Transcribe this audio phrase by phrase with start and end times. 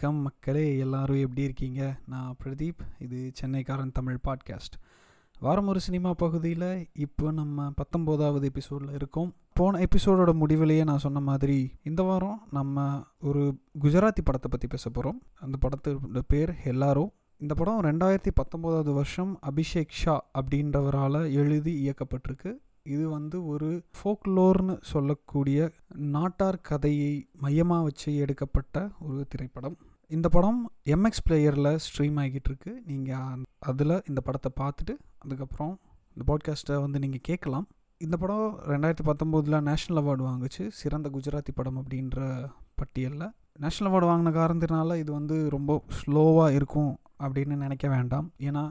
[0.00, 1.98] வணக்கம் மக்களே எல்லாரும் எப்படி இருக்கீங்க?
[2.06, 4.76] நான் பிரதீப் இது சென்னைக்காரன் தமிழ் பாட்காஸ்ட்.
[5.40, 9.34] வாரம் ஒரு சினிமா பகுதியில் இப்போ நம்ம பத்தொம்போதாவது எபிசோடில் இருக்கோம்.
[9.52, 15.22] போன எபிசோடோட முடிவிலேயே நான் சொன்ன மாதிரி இந்த வாரம் நம்ம ஒரு குஜராத்தி படத்தை பற்றி பேச போகிறோம்
[15.40, 17.08] அந்த படத்தோட பேர் ஹெல்லாரோ.
[17.38, 22.54] இந்த படம் ரெண்டாயிரத்தி பத்தொம்போதாவது வருஷம் அபிஷேக் ஷா அப்படின்றவரால் எழுதி இயக்கப்பட்டிருக்கு.
[22.94, 25.70] இது வந்து ஒரு ஃபோக்லோர்னு சொல்லக்கூடிய
[26.14, 27.12] நாட்டார் கதையை
[27.44, 29.76] மையமாக வச்சு எடுக்கப்பட்ட ஒரு திரைப்படம்.
[30.16, 30.60] இந்த படம்
[30.94, 35.74] எம்எக்ஸ் பிளேயரில் ஸ்ட்ரீம் ஆகிட்டு இருக்கு நீங்கள் அதில் இந்த படத்தை பார்த்துட்டு அதுக்கப்புறம்
[36.14, 37.66] இந்த பாட்காஸ்ட்டை வந்து நீங்கள் கேட்கலாம்.
[37.98, 40.64] இந்த படம் ரெண்டாயிரத்தி பத்தொம்போதில் நேஷ்னல் அவார்டு வாங்குச்சு.
[40.80, 42.18] சிறந்த குஜராத்தி படம் அப்படின்ற
[42.74, 43.28] பட்டியலில்.
[43.62, 46.92] நேஷ்னல் அவார்டு வாங்கின காரணத்தினால இது வந்து ரொம்ப ஸ்லோவாக இருக்கும்
[47.22, 48.28] அப்படின்னு நினைக்க வேண்டாம்.
[48.48, 48.64] ஏன்னா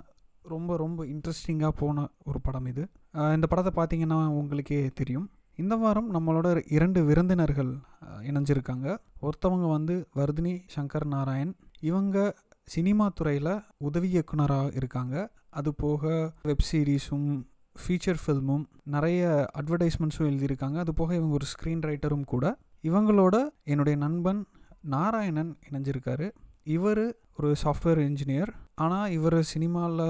[0.54, 2.84] ரொம்ப ரொம்ப இன்ட்ரெஸ்டிங்காக போன ஒரு படம் இது.
[3.14, 5.30] இந்த படத்தை பார்த்தீங்கன்னா உங்களுக்கே தெரியும்.
[5.56, 7.78] இந்த வாரம் நம்மளோட இரண்டு விருந்தினர்கள்
[8.22, 8.98] இணைஞ்சிருக்காங்க.
[9.22, 11.56] ஒருத்தவங்க வந்து வர்தினி சங்கர் நாராயண்.
[11.80, 15.32] இவங்க சினிமா துறையில் உதவி இயக்குனராக இருக்காங்க.
[15.50, 17.44] அது போக வெப் சீரிஸும்
[17.82, 20.78] ஃபீச்சர் ஃபில்மும் நிறைய அட்வர்டைஸ்மெண்ட்ஸும் எழுதியிருக்காங்க.
[20.78, 22.58] அது போக இவங்க ஒரு ஸ்க்ரீன் ரைட்டரும் கூட.
[22.84, 24.46] இவங்களோட என்னுடைய நண்பன்
[24.82, 26.32] நாராயணன் இணைஞ்சிருக்காரு.
[26.76, 27.04] இவர்
[27.38, 28.52] ஒரு சாஃப்ட்வேர் இன்ஜினியர்
[28.84, 30.08] ஆனால் இவர் சினிமாவில்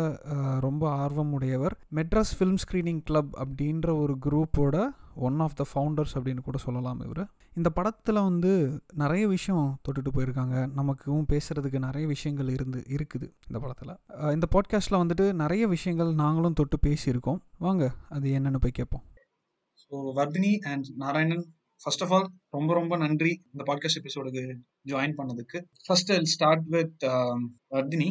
[0.66, 1.76] ரொம்ப ஆர்வம் உடையவர்.
[1.98, 4.76] மெட்ராஸ் ஃபிலிம் ஸ்க்ரீனிங் கிளப் அப்படின்ற ஒரு குரூப்போட
[5.28, 7.22] ஒன் ஆஃப் த ஃபவுண்டர்ஸ் அப்படின்னு கூட சொல்லலாம் இவர்.
[7.60, 8.52] இந்த படத்தில் வந்து
[9.04, 10.56] நிறைய விஷயம் தொட்டுட்டு போயிருக்காங்க.
[10.80, 13.94] நமக்கும் பேசுகிறதுக்கு நிறைய விஷயங்கள் இருந்து இருக்குது இந்த படத்தில்.
[14.38, 17.40] இந்த பாட்காஸ்ட்டில் வந்துட்டு நிறைய விஷயங்கள் நாங்களும் தொட்டு பேசியிருக்கோம்.
[17.68, 17.86] வாங்க
[18.18, 19.06] அது என்னென்னு போய் கேட்போம்.
[19.84, 21.46] So Vardhini and Narayanan
[21.84, 24.42] first of all ரொம்ப ரொம்ப நன்றி இந்த பாட்காஸ்ட் எபிசோடுக்கு
[24.88, 25.60] ஜாயின் பண்ணதுக்கு.
[25.86, 27.04] First I start with
[27.72, 28.10] Vardhini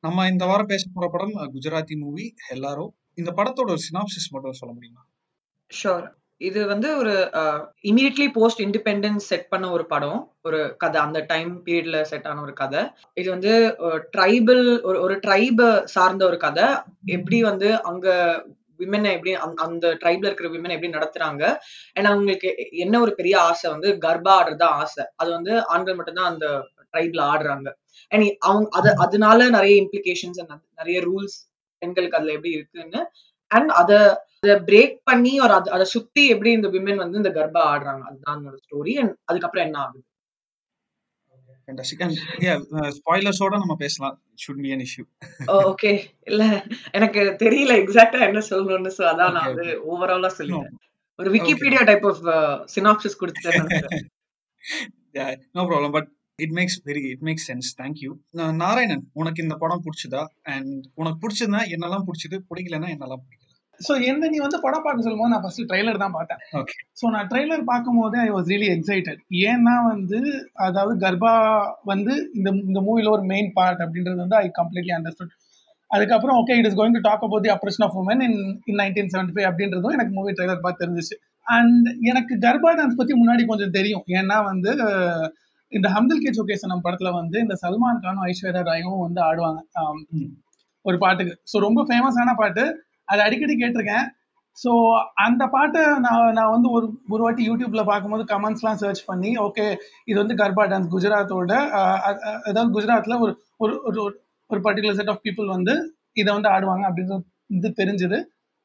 [0.00, 5.02] நம்ம இந்த வாரம் பேச போற படம் குஜராத்தி மூவி எல்லாரோ இந்த படத்தோட சினாப்சிஸ் மட்டும் சொல்ல முடியுமா?
[5.82, 7.30] ஷோர் இது வந்து ஒரு
[7.82, 10.20] இமீடியட்லி போஸ்ட் இண்டிபெண்டன்ஸ் செட் பண்ண ஒரு படம்.
[10.42, 11.00] ஒரு கதை.
[11.00, 12.82] அந்த டைம் பீரியட்ல செட் ஆன ஒரு கதை.
[13.14, 13.52] இது வந்து
[14.16, 16.64] ட்ரைபல் ஒரு ஒரு ட்ரைப சார்ந்த ஒரு கதை.
[17.04, 18.08] எப்படி வந்து அங்க
[18.84, 21.56] விமனை எப்படி அந்த- அந்த ட்ரைப்ல இருக்கிற விமன் எப்படி நடத்துறாங்க?
[22.00, 25.04] ஏன்னா அவங்களுக்கு என்ன ஒரு பெரிய ஆசை வந்து கர்ப்பா ஆடுறது தான் ஆசை.
[25.16, 26.46] அது வந்து ஆண்கள் மட்டும்தான் அந்த
[26.92, 27.72] ட்ரைப்ல ஆடுறாங்க.
[28.08, 33.10] அண்ட் அவங்க அது அதனால நிறைய இம்ப்ளிகேஷன்ஸ் நிறைய ரூல்ஸ் பெண்களுக்கு அதுல எப்படி இருக்குன்னு
[33.46, 37.62] அண்ட் அத அதை பிரேக் பண்ணி ஒரு அத- அதை சுத்தி எப்படி இந்த விமன் வந்து இந்த கர்ப்பா
[37.62, 38.00] ஆடுறாங்க.
[38.00, 40.04] அதுதான் என்னோட ஸ்டோரி அண்ட் அதுக்கப்புறம் என்ன ஆகுது?
[42.06, 42.18] அண்ட்
[42.98, 44.14] ஸ்பாய்லர்ஸோட நம்ம பேசலாம்.
[44.42, 45.04] Should be an issue
[45.70, 45.92] okay
[46.30, 46.44] இல்ல
[46.98, 50.78] எனக்கு தெரியல எக்ஸாக்டா என்ன சொல்லணும்னு சோ அதான் நான் வந்து ஓவராலா சொல்லிட்டேன்.
[51.18, 52.22] ஒரு விக்கிபீடியா டைப் ஆஃப்
[52.74, 54.08] சினாப்சிஸ் கொடுத்துட்டேன்
[55.56, 58.10] no problem but it makes very it makes sense thank you
[58.62, 60.22] Narayanan உனக்கு இந்த படம் பிடிச்சதா?
[60.54, 62.38] அண்ட் உனக்கு பிடிச்சதுன்னா என்னெல்லாம் பிடிச்சது?
[62.50, 63.41] பிடிக்கலன்னா என்னெல்லாம் பிடிக்கல
[63.86, 66.40] ஸோ என்ன நீ வந்து படம் பார்க்க சொல்லும்போது நான் ஃபர்ஸ்ட் ட்ரைலர் தான் பார்த்தேன்.
[66.60, 69.20] ஓகே ஸோ நான் ட்ரைலர் பார்க்கும்போது ஐ வாஸ் ரியலி எக்ஸைட்டட்
[69.50, 70.18] ஏன்னா வந்து
[70.66, 71.34] அதாவது கர்ப்பா
[71.92, 75.34] வந்து இந்த இந்த மூவில ஒரு மெயின் பார்ட் அப்படின்றது வந்து ஐ கம்ப்ளீட்லி அண்டர்ஸ்டுட்
[75.90, 78.38] அதுக்கப்புறம் okay it is going to talk about the oppression of women in
[78.70, 81.16] in nineteen seventy five அப்படின்றதும் எனக்கு மூவி ட்ரைலர் பார்த்து தெரிஞ்சிச்சு.
[81.46, 84.04] அண்ட் எனக்கு கர்ப்பா டான்ஸ் பத்தி முன்னாடி கொஞ்சம் தெரியும்.
[84.18, 84.70] ஏன்னா வந்து
[85.72, 89.60] இந்த ஹம்தில் கே சுகேசனம் படத்துல வந்து இந்த சல்மான் கானும் ஐஸ்வர்யா ராயும் வந்து ஆடுவாங்க.
[90.84, 91.34] ஒரு பாட்டுக்கு.
[91.50, 92.64] ஸோ ரொம்ப ஃபேமஸான பாட்டு.
[93.08, 94.06] அதை அடிக்கடி கேட்டிருக்கேன்.
[94.58, 94.70] ஸோ
[95.24, 99.66] அந்த பாட்டை நான் நான் வந்து ஒரு ஒரு வாட்டி யூடியூப்ல பார்க்கும்போது கமெண்ட்ஸ்லாம் சர்ச் பண்ணி ஓகே
[100.06, 101.52] இது வந்து கர்பா டான்ஸ் குஜராத்தோட
[102.48, 104.18] அதாவது குஜராத்தில் ஒரு ஒரு ஒரு ஒரு-
[104.64, 105.74] பர்டிகுலர் செட் ஆஃப் பீப்புள் வந்து
[106.16, 108.18] இதை வந்து ஆடுவாங்க அப்படின்றது இது தெரிஞ்சுது.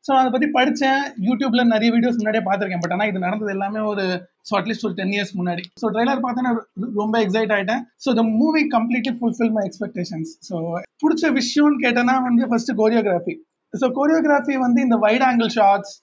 [0.06, 2.84] ஸோ அதை பற்றி படித்தேன் யூடியூப்ல நிறைய வீடியோஸ் முன்னாடியே பார்த்துருக்கேன்.
[2.84, 4.04] பட் ஆனால் இது நடந்தது எல்லாமே ஒரு
[4.50, 5.64] ஸோ அட்லீஸ்ட் ஒரு டென் இயர்ஸ் முன்னாடி.
[5.82, 6.52] ஸோ ட்ரைலர் பார்த்தேன்னா
[6.96, 10.56] ரொம்ப எக்ஸைட் ஆகிட்டேன் so the movie completely fulfil my expectations so
[11.04, 13.36] பிடிச்ச விஷயம்னு கேட்டேன்னா வந்து ஃபர்ஸ்ட் கோரியோகிராஃபி
[13.74, 15.94] ஸோ கோரியோகிராஃபி வந்து இந்த வைட் ஆங்கிள் ஷாட்ஸ்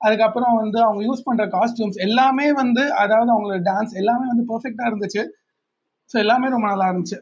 [0.00, 5.22] அதுக்கப்புறம் வந்து அவங்க யூஸ் பண்ற காஸ்டியூம்ஸ் எல்லாமே வந்து அதாவது அவங்களோட டான்ஸ் எல்லாமே வந்து பெர்ஃபெக்டா இருந்துச்சு.
[6.10, 7.18] ஸோ எல்லாமே ரொம்ப நல்லா இருந்துச்சு.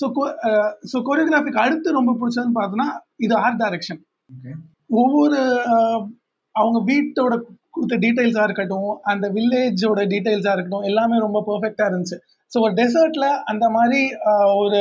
[0.00, 0.06] ஸோ
[0.90, 2.88] ஸோ கோரியோகிராஃபிக்கு அடுத்து ரொம்ப பிடிச்சதுன்னு பார்த்தோன்னா
[3.26, 4.00] இது ஆர்ட் டைரக்ஷன்.
[5.00, 5.38] ஒவ்வொரு
[6.54, 7.34] அவங்க வீட்டோட
[7.74, 12.18] கொடுத்த டீடைல்ஸாக இருக்கட்டும் அந்த வில்லேஜோட டீடைல்ஸாக இருக்கட்டும் எல்லாமே ரொம்ப பெர்ஃபெக்டாக இருந்துச்சு.
[12.52, 14.00] ஸோ ஒரு டெசர்ட்ல அந்த மாதிரி
[14.62, 14.80] ஒரு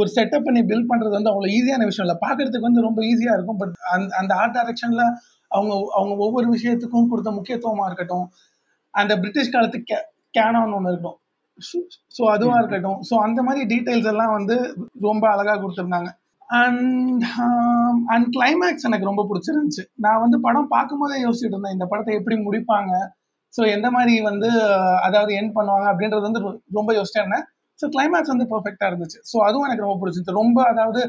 [0.00, 2.18] ஒரு செட்டப் பண்ணி பில்ட் பண்றது வந்து அவ்வளோ ஈஸியான விஷயம் இல்லை.
[2.26, 5.04] பார்க்கறதுக்கு வந்து ரொம்ப ஈஸியாக இருக்கும் பட் அந்த அந்த ஆர்ட் டைரக்ஷன்ல
[5.50, 8.26] அவங்க அவங்க ஒவ்வொரு விஷயத்துக்கும் கொடுத்த முக்கியத்துவமா இருக்கட்டும்
[8.94, 9.98] அந்த பிரிட்டிஷ் காலத்து கே
[10.38, 11.16] கேனான் ஒன்று இருக்கும்.
[12.16, 12.98] ஸோ அதுவா இருக்கட்டும்.
[13.08, 14.56] ஸோ அந்த மாதிரி டீடைல்ஸ் எல்லாம் வந்து
[15.08, 16.10] ரொம்ப அழகா கொடுத்துருந்தாங்க.
[16.50, 17.24] அண்ட்
[18.08, 19.84] அண்ட் கிளைமேக்ஸ் எனக்கு ரொம்ப பிடிச்சிருந்துச்சு.
[19.96, 22.92] நான் வந்து படம் பார்க்கும்போதே யோசிச்சுட்டு இருந்தேன் இந்த படத்தை எப்படி முடிப்பாங்க?
[23.54, 24.48] ஸோ எந்த மாதிரி வந்து
[25.02, 27.46] அதாவது என் பண்ணுவாங்க அப்படின்றது வந்து ரொ- ரொம்ப யோசிச்சேன் இருந்தேன்.
[27.80, 29.18] ஸோ கிளைமேக்ஸ் வந்து பெர்ஃபெக்டா இருந்துச்சு.
[29.30, 30.40] ஸோ அதுவும் எனக்கு ரொம்ப பிடிச்சிருந்துச்சு.
[30.42, 31.00] ரொம்ப அதாவது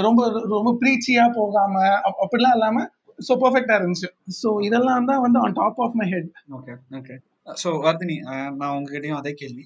[0.00, 0.20] ரொம்ப
[0.52, 2.84] ரொம்ப ப்ரீச்சியா போகாம அப்- அப்படிலாம் இல்லாம
[3.18, 4.08] ஸோ பர்ஃபெக்டா இருந்துச்சு.
[4.40, 7.16] ஸோ இதெல்லாம் தான் வந்து on top of my head okay okay
[7.56, 8.16] so Vardhini
[8.56, 9.64] நான் உங்ககிட்டயும் அதே கேள்வி.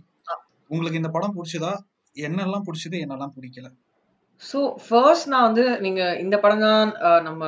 [0.70, 1.72] உங்களுக்கு இந்த படம் பிடிச்சதா?
[2.16, 3.68] என்னெல்லாம் பிடிச்சது என்னெல்லாம் பிடிக்கல?
[4.42, 7.42] ஸோ ஃபர்ஸ்ட் நான் வந்து நீங்க இந்த படம் தான் அஹ், நம்ம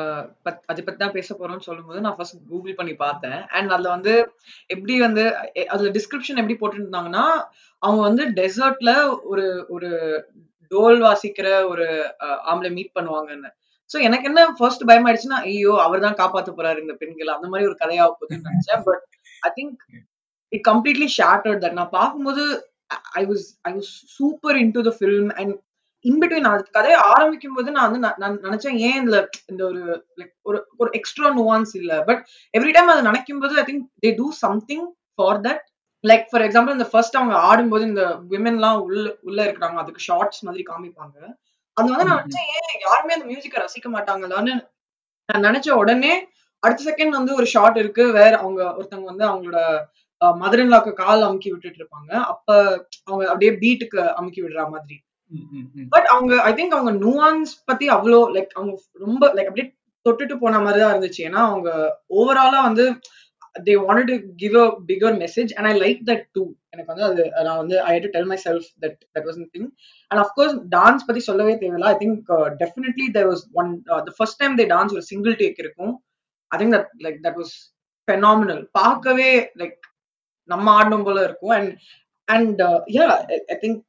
[0.44, 3.38] பத் அதை பத்தி தான் பேச போறோம்னு சொல்லும்போது நான் ஃபர்ஸ்ட் கூகுள் பண்ணி பார்த்தேன்.
[3.56, 4.12] அண்ட் அதுல வந்து
[4.70, 5.24] எப்படி வந்து
[5.60, 7.24] எ- அதுல டிஸ்கிரிப்ஷன் எப்படி போட்டுருந்தாங்கன்னா
[7.82, 8.92] அவங்க வந்து டெசர்ட்ல
[9.30, 9.90] ஒரு ஒரு
[10.72, 11.86] டோல் வாசிக்கிற ஒரு
[12.24, 13.50] அஹ், ஆம்பளை மீட் பண்ணுவாங்கன்னு.
[13.90, 17.34] ஸோ எனக்கு என்ன ஃபர்ஸ்ட் பயமாயிடுச்சுன்னா ஐயோ அவர் தான் காப்பாத்த போறாரு இந்த பெண்கள்.
[17.34, 18.84] அந்த மாதிரி ஒரு கதையாக போகுதுன்னு நினைச்சேன்.
[18.86, 19.02] But
[19.42, 19.74] I think
[20.52, 22.44] it completely shattered that நான் பார்க்கும்போது
[23.14, 25.54] I was I was super into the film and
[26.04, 29.19] in between அது கதையை ஆரம்பிக்கும் போது நான் வந்து நான் நினைச்சேன் ஏன் இதுல
[29.50, 29.82] இந்த ஒரு
[30.20, 31.93] லைக் ஒரு ஒரு எக்ஸ்ட்ரா நுவான்ஸ் இல்ல?
[32.08, 32.22] பட்
[32.54, 35.62] எவ்ரி டைம் அதை நினைக்கும் போது I think they do something for that
[36.04, 40.64] like for example இந்த ஃபர்ஸ்ட் அவங்க ஆடும்போது இந்த விமென்லாம் உள்ள உள்ள இருக்கிறாங்க அதுக்கு ஷார்ட்ஸ் மாதிரி
[40.70, 41.16] காமிப்பாங்க.
[41.76, 44.54] அது வந்து நான் நினைச்சேன் ஏன் யாருமே அந்த மியூசிக்கை ரசிக்க மாட்டாங்களான்னு
[45.28, 46.12] நான் நினைச்ச உடனே
[46.62, 49.60] அடுத்த செகண்ட் வந்து ஒரு ஷார்ட் இருக்கு வேற அவங்க ஒருத்தவங்க வந்து அவங்களோட
[50.43, 52.10] மதுரன்லாக்கு கால் அமுக்கி விட்டுட்டு இருப்பாங்க.
[52.32, 52.49] அப்ப
[53.06, 54.96] அவங்க அப்படியே பீட்டுக்கு அமுக்கி விடுற மாதிரி.
[55.94, 58.75] பட் அவங்க ஐ திங்க் அவங்க நுவான்ஸ் பத்தி அவ்வளோ லைக் அவங்க
[59.06, 59.69] ரொம்ப லைக் அப்படியே
[60.06, 61.20] தொட்டுட்டு போன மாதிரி தான் இருந்துச்சு.
[61.29, 61.70] ஏன்னா அவங்க
[62.19, 62.84] ஓவராலா வந்து
[63.67, 66.43] they want to give a bigger message and I like that too
[66.73, 69.69] எனக்கு வந்து அது நான் வந்து I to tell my self that that was thing
[70.11, 71.90] and of course dance பத்தி சொல்லவே தேவையில்ல.
[71.94, 72.31] I think
[72.62, 73.70] definitely there was one
[74.08, 75.94] the first time they dance ஒரு single take இருக்கும்.
[76.50, 77.55] I think that like that was
[78.08, 79.31] phenomenal பார்க்கவே
[79.62, 79.78] like
[80.50, 81.55] நம்ம ஆடணும் போல இருக்கும்.
[81.58, 81.73] And
[82.28, 82.62] and
[82.96, 83.06] yeah
[83.55, 83.82] I think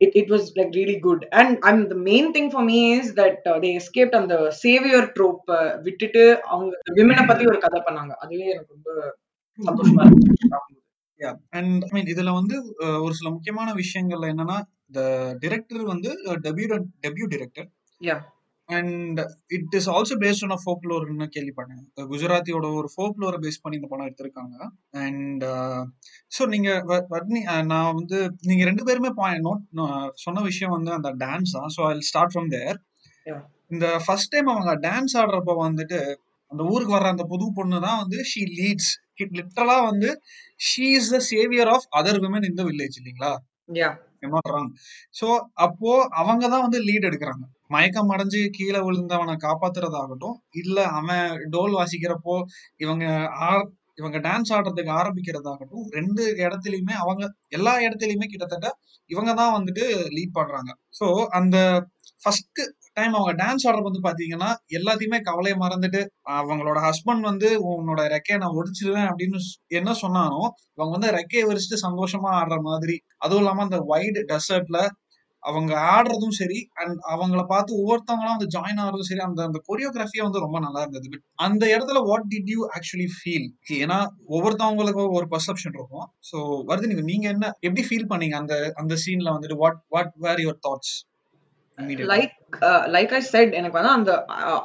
[0.00, 1.20] it, it was like really good.
[1.32, 5.02] And and the main thing for me is that uh, they escaped on the savior
[5.16, 8.12] trope uh, விட்டுட்டு அவங்க விமனை பத்தி ஒரு கதை பண்ணாங்க.
[8.24, 8.90] அதுவே எனக்கு ரொம்ப
[9.58, 10.48] சந்தோஷமா இருந்துச்சு
[11.58, 12.56] அண்ட் ஐ மீன் இதுல வந்து
[13.04, 14.58] ஒரு சில முக்கியமான விஷயங்கள்ல என்னன்னா
[14.92, 15.00] த
[15.44, 16.10] டிரெக்டர் வந்து
[16.46, 16.68] debut
[17.06, 17.68] debut director
[18.00, 18.20] Yeah.
[18.70, 21.82] And it is also based on ஃபோக்லோர்னு கேள்விப்பட்டேன்.
[21.96, 24.56] குஜராத்தியோட ஒரு ஃபோக்லோரை பேஸ் பண்ணி இந்த படம் எடுத்திருக்காங்க.
[24.90, 25.44] அண்ட்
[26.34, 29.08] ஸோ நீங்க வ- வர்ணி நான் வந்து நீங்க ரெண்டு பேருமே
[29.42, 31.70] நோட் சொன்ன விஷயம் வந்து அந்த டான்ஸ் தான்.
[31.76, 32.78] So I start from there.
[33.68, 36.00] இந்த ஃபர்ஸ்ட் டைம் அவங்க டான்ஸ் ஆடுறப்ப வந்துட்டு
[36.50, 38.92] அந்த ஊருக்கு வர்ற அந்த புது பொண்ணு தான் வந்து ஷீ லீட்ஸ்
[39.32, 40.22] லிட்டரலா வந்து
[40.68, 43.32] she is the saviour of other women இந்த வில்லேஜ் இல்லைங்களா?
[45.20, 47.44] ஸோ அப்போ அவங்க தான் வந்து லீட் எடுக்கிறாங்க.
[47.70, 52.36] மயக்கம் அடைஞ்சு கீழே விழுந்தவனை காப்பாத்துறதாகட்டும் இல்ல அவன் டோல் வாசிக்கிறப்போ
[52.80, 53.04] இவங்க
[53.42, 53.68] ஆ-
[53.98, 58.68] இவங்க டான்ஸ் ஆடுறதுக்கு ஆரம்பிக்கிறதாகட்டும் ரெண்டு இடத்துலயுமே அவங்க எல்லா இடத்துலயுமே கிட்டத்தட்ட
[59.10, 59.84] இவங்க தான் வந்துட்டு
[60.14, 60.70] லீட் பண்றாங்க.
[60.98, 61.56] ஸோ அந்த
[62.22, 62.60] ஃபர்ஸ்ட்
[62.94, 66.00] டைம் அவங்க டான்ஸ் ஆடுறது வந்து பாத்தீங்கன்னா எல்லாத்தையுமே கவலையை மறந்துட்டு
[66.36, 69.40] அவங்களோட ஹஸ்பண்ட் வந்து உன்னோட ரெக்கையை நான் ஒடிச்சிருவேன் அப்படின்னு
[69.72, 70.40] என்ன சொன்னானோ
[70.74, 74.80] அவங்க வந்து ரெக்கையை விரிச்சிட்டு சந்தோஷமா ஆடுற மாதிரி அதுவும் இல்லாம அந்த ஒயிட் டெசர்ட்ல
[75.42, 80.44] அவங்க ஆடுறதும் சரி அண்ட் அவங்கள பார்த்து ஒவ்வொருத்தவங்களும் வந்து ஜாயின் ஆகிறதும் சரி அந்த அந்த கொரியோகிராஃபியா வந்து
[80.44, 81.06] ரொம்ப நல்லா இருந்தது.
[81.12, 83.48] பட் அந்த இடத்துல what did you actually feel
[83.78, 83.98] ஏன்னா
[84.34, 86.08] ஒவ்வொருத்தவங்களுக்கும் ஒரு பர்செப்ஷன் இருக்கும்.
[86.30, 86.36] ஸோ
[86.70, 88.36] வருது நீங்க என்ன எப்படி ஃபீல் பண்ணீங்க?
[88.42, 90.96] அந்த அந்த சீன்ல வந்துட்டு what what were your thoughts
[92.10, 92.32] like
[92.94, 94.12] like I said எனக்கு வந்து அந்த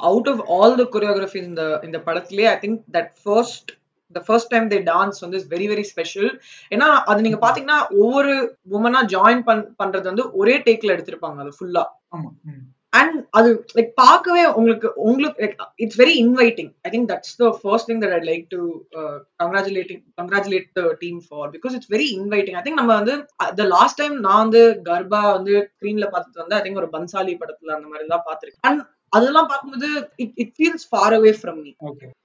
[0.08, 3.70] out of all the choreography இந்த இந்த படத்துலயே I think that first
[4.14, 6.30] the first time they dance வந்து இஸ் வெரி வெரி ஸ்பெஷல்
[6.72, 8.34] ஏன்னா அது நீங்க பாத்தீங்கன்னா ஒவ்வொரு
[8.76, 12.30] உமனா ஜாயின் பண் பண்றது வந்து ஒரே டேக்ல எடுத்திருப்பாங்க அது ஃபுல்லா ஆமா.
[12.92, 15.54] அண்ட் அது லைக் பார்க்கவே உங்களுக்கு உங்களுக்கு like
[15.84, 18.60] it's very inviting I think that's the first thing that I like to
[19.40, 23.14] congratulating congratulate the team for because it's very inviting I think நம்ம வந்து
[23.58, 27.76] த லாஸ்ட் டைம் நான் வந்து கர்பா வந்து ஸ்க்ரீன்ல பார்த்தது வந்து ஐ திங்க் ஒரு பன்சாலி படத்துல
[27.76, 28.64] அந்த மாதிரி தான் பார்த்திருக்கேன்.
[28.68, 28.82] அண்ட்
[29.16, 29.88] அதெல்லாம் பார்க்கும்போது
[30.24, 31.72] it it feels far away from me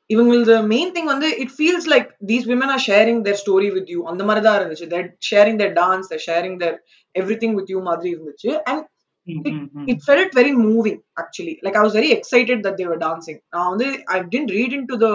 [0.09, 3.99] இவங்களது main thing வந்து it feels like these women are sharing their story with you
[4.11, 4.87] அந்த மாதிரி தான் இருந்துச்சு.
[4.93, 6.77] They're sharing their dance they're sharing their
[7.43, 8.51] everything with you மாதிரி இருந்துச்சு.
[8.71, 8.85] And
[9.27, 9.87] ம், ம், ம்.
[9.91, 11.53] it felt very moving actually.
[11.65, 13.37] Like i was very excited that they were dancing.
[13.53, 15.11] now the- i didn't read into the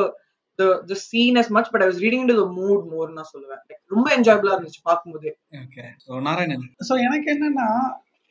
[0.58, 3.62] the the scene as much but i was reading into the mood more நான் சொல்லுவேன்.
[3.62, 5.30] Like, ரொம்ப என்ஜாயபிளா இருந்துச்சு பார்க்கும்போது.
[5.62, 6.64] Okay so Narayanan.
[6.88, 7.66] So எனக்கு என்னன்னா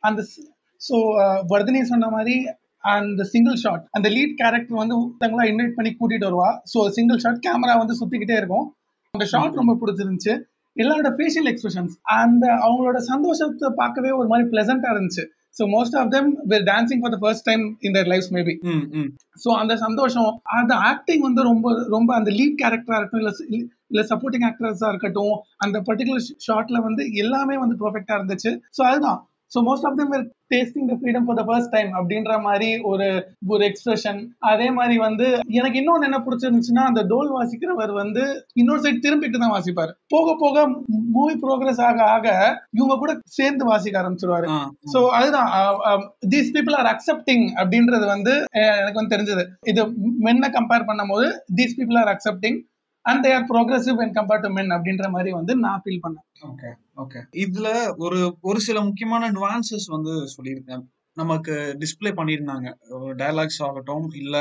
[0.02, 0.22] அந்த
[0.80, 0.96] so
[1.52, 2.36] Vardhini சொன்ன மாதிரி
[2.86, 6.50] அந்த சிங்கிள் ஷாட் அந்த லீட் கேரக்டர் வந்து ஒருத்தங்களா இன்வைட் பண்ணி கூட்டிட்டு வருவா.
[6.72, 8.66] ஸோ சிங்கிள் ஷாட் கேமரா வந்து சுத்திக்கிட்டே இருக்கும்.
[9.14, 10.34] அந்த ஷாட் ரொம்ப பிடிச்சிருந்துச்சு.
[10.76, 15.24] எல்லாரோட ஃபேஷியல் எக்ஸ்பிரஷன்ஸ் அந்த அவங்களோட சந்தோஷத்தை பார்க்கவே ஒரு மாதிரி பிளசண்டா இருந்துச்சு.
[15.56, 18.54] So most of them were dancing for the first time in their life maybe
[19.44, 20.28] so அந்த சந்தோஷம்
[20.58, 23.32] அந்த ஆக்டிங் வந்து ரொம்ப ரொம்ப அந்த லீட் கேரக்டரா இருக்கட்டும் இல்ல
[23.90, 28.52] இல்ல சப்போர்ட்டிங் ஆக்டர்ஸா இருக்கட்டும் அந்த பர்டிகுலர் ஷாட்ல வந்து எல்லாமே வந்து பெர்ஃபெக்டா இருந்துச்சு.
[28.78, 29.20] ஸோ அதுதான்.
[29.52, 30.12] So most of them
[30.52, 33.06] tasting the freedom for the first time அப்படின்ற மாதிரி ஒரு
[33.48, 34.18] ஒரு எக்ஸ்பிரஷன்
[34.50, 35.26] அதே மாதிரி வந்து
[35.58, 38.24] எனக்கு இன்னொன்று என்ன பிடிச்சிருந்துச்சுன்னா அந்த டோல் வாசிக்கிறவர் வந்து
[38.54, 39.92] இன்னொரு சைடு திரும்பிட்டு தான் வாசிப்பாரு.
[40.14, 40.66] போக போக
[41.16, 42.26] மூவி ப்ரோக்ரஸ் ஆக ஆக
[42.78, 44.48] இவங்க கூட சேர்ந்து வாசிக்க ஆரம்பிச்சிருவாரு.
[44.94, 45.50] ஸோ அதுதான்.
[46.34, 48.34] தீஸ் பீப்புள் ஆர் அக்செப்டிங் அப்படின்றது வந்து
[48.80, 49.44] எனக்கு வந்து தெரிஞ்சது.
[49.72, 49.82] இது
[50.28, 51.28] மென்னை கம்பேர் பண்ணும்போது
[51.60, 52.58] these people are accepting
[53.10, 56.26] and they are progressive and compared to men அப்படின்ற மாதிரி வந்து நான் ஃபீல் பண்ணேன்.
[56.50, 56.70] ஓகே
[57.02, 57.68] ஓகே இதுல
[58.06, 60.84] ஒரு ஒரு சில முக்கியமான அட்வான்சஸ் வந்து சொல்லியிருக்கேன்
[61.16, 62.68] நமக்கு டிஸ்பிளே பண்ணியிருந்தாங்க.
[63.20, 64.36] டயலாக்ஸ் ஆகட்டும் இல்ல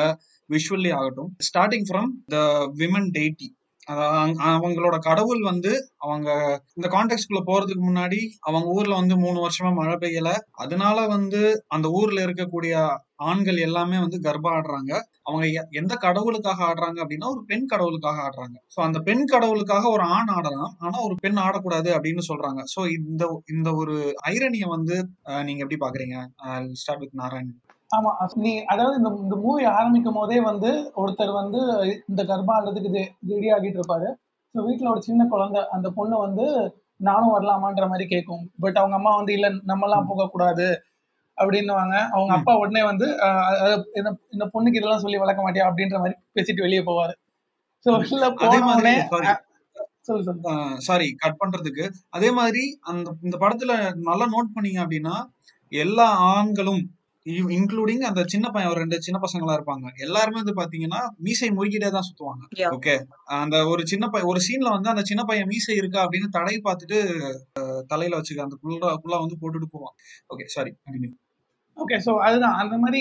[0.50, 1.30] விஷுவல்லி ஆகட்டும்.
[1.48, 2.40] Starting from the
[2.82, 3.48] women deity
[3.92, 10.34] அவங்களோட கடவுள் வந்து அவங்க இந்த கான்டெக்ட்குள்ள போறதுக்கு முன்னாடி அவங்க ஊர்ல வந்து மூணு வருஷமா மழை பெய்யல.
[10.52, 15.00] அதனால வந்து அந்த ஊர்ல இருக்கக்கூடிய ஆண்கள் எல்லாமே வந்து கர்ப்பம் ஆடுறாங்க.
[15.24, 18.58] அவங்க எ- எந்த கடவுளுக்காக ஆடுறாங்க அப்படின்னா ஒரு பெண் கடவுளுக்காக ஆடுறாங்க.
[18.58, 20.76] சோ அந்த பெண் கடவுளுக்காக ஒரு ஆண் ஆடலாம்.
[20.80, 22.64] ஆனா ஒரு பெண் ஆடக்கூடாது அப்படின்னு சொல்றாங்க.
[22.76, 26.26] சோ இந்த இந்த ஒரு ஐரணியை வந்து நீங்க எப்படி பாக்குறீங்க?
[26.72, 27.60] Start with Narayan.
[27.92, 28.12] ஆமா
[28.44, 30.70] நீ அதாவது இந்த இந்த மூவி ஆரம்பிக்கும் போதே வந்து
[31.02, 31.60] ஒருத்தர் வந்து
[32.10, 32.90] இந்த கர்ப்பாண்டதுக்கு
[33.32, 34.08] ரெடி ஆகிட்டு இருப்பாரு.
[34.56, 36.46] ஸோ வீட்டில் ஒரு சின்ன குழந்தை அந்த பொண்ணு வந்து
[37.00, 40.68] நானும் வரலாமான்ற மாதிரி கேட்கும் பட் அவங்க அம்மா வந்து இல்ல நம்மலாம் போகக்கூடாது.
[41.38, 41.96] அப்படின்னுவாங்க.
[42.14, 42.32] அவங்க.
[42.38, 43.08] அப்பா உடனே வந்து
[44.32, 45.66] இந்த பொண்ணுக்கு இதெல்லாம் சொல்லி வளர்க்க மாட்டியா?
[45.70, 47.14] அப்படின்ற மாதிரி பேசிட்டு வெளியே போவாரு.
[47.86, 48.60] ஸோ இல்ல அதே
[49.12, 49.34] போன
[50.88, 51.86] சாரி கட் பண்றதுக்கு.
[52.18, 53.74] அதே மாதிரி அந்த இந்த படத்துல
[54.10, 55.16] நல்லா நோட் பண்ணீங்க அப்படின்னா
[55.72, 56.82] எல்லா ஆண்களும்
[57.56, 59.86] இன்க்ளூடிங் அந்த சின்ன பையன் ஒரு ரெண்டு சின்ன பசங்களா இருப்பாங்க.
[60.06, 62.44] எல்லாருமே வந்து பாத்தீங்கன்னா மீசை முறுக்கிட்டே தான் சுத்துவாங்க.
[62.78, 62.96] ஓகே
[63.42, 66.98] அந்த ஒரு சின்ன பையன் ஒரு சீன்ல வந்து அந்த சின்ன பையன் மீசை இருக்கா அப்படின்னு தடை பார்த்துட்டு
[67.94, 69.96] தலையில வச்சுக்க அந்த புல்லா புல்லா வந்து போட்டுட்டு போவான்.
[70.34, 70.74] ஓகே சாரி
[71.78, 72.58] ஓகே ஸோ அதுதான்.
[72.62, 73.00] அந்த மாதிரி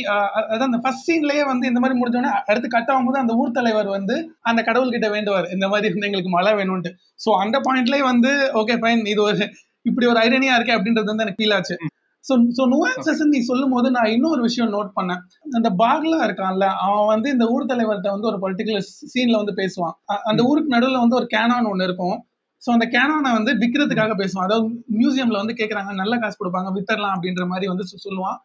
[0.53, 4.15] அதான் அந்த ஃபர்ஸ்ட் சீன்லயே வந்து இந்த மாதிரி முடிஞ்சோடனே அடுத்து கட் ஆகும்போது அந்த ஊர் தலைவர் வந்து
[4.51, 5.47] அந்த கடவுள்கிட்ட வேண்டுவார்.
[5.57, 6.93] இந்த மாதிரி எங்களுக்கு மழை வேணும்ட்டு
[7.25, 9.47] ஸோ அந்த பாயிண்ட்லயே வந்து ஓகே ஃபைன் இது ஒரு
[9.87, 11.77] இப்படி ஒரு ஐரனியா இருக்கே அப்படின்றது வந்து எனக்கு ஃபீல் ஆச்சு.
[12.25, 15.21] ஸோ ஸோ நுவான்சஸ் நீ சொல்லும் போது நான் இன்னொரு விஷயம் நோட் பண்ணேன்.
[15.59, 19.95] அந்த பாக்ல இருக்கான்ல அவன் வந்து இந்த ஊர் தலைவர்கிட்ட வந்து ஒரு பர்டிகுலர் சீன்ல வந்து பேசுவான்.
[20.31, 22.17] அந்த ஊருக்கு நடுவில் வந்து ஒரு கேனான் ஒன்று இருக்கும்.
[22.63, 24.47] ஸோ அந்த கேனானை வந்து விற்கிறதுக்காக பேசுவான்.
[24.49, 24.69] அதாவது
[25.01, 28.39] மியூசியம்ல வந்து கேட்குறாங்க நல்ல காசு கொடுப்பாங்க வித்தரலாம் அப்படின்ற மாதிரி வந்து சொல்லுவான்.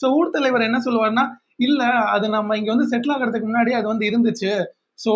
[0.00, 1.24] ஸோ ஊர் தலைவர் என்ன சொல்லுவாருன்னா
[1.58, 1.82] இல்ல
[2.14, 4.52] அது நம்ம இங்க வந்து செட்டில் ஆகிறதுக்கு முன்னாடி அது வந்து இருந்துச்சு.
[4.98, 5.12] ஸோ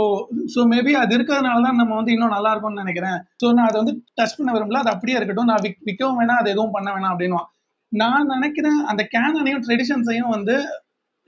[0.55, 3.19] ஸோ மேபி அது இருக்கிறதுனால தான் நம்ம வந்து இன்னும் நல்லா இருக்கும்னு நினைக்கிறேன்.
[3.43, 4.81] ஸோ நான் அதை வந்து டச் பண்ண விரும்பல.
[4.85, 5.51] அது அப்படியே இருக்கட்டும்.
[5.53, 7.49] நான் விக் விற்கவும் வேணாம் அது எதுவும் பண்ண வேணாம் அப்படின்னுவான்.
[7.93, 10.55] நான் நினைக்கிறேன் அந்த கேனனையும் ட்ரெடிஷன்ஸையும் வந்து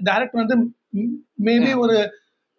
[0.00, 0.56] டைரக்ட் வந்து
[1.46, 1.96] மேபி ஒரு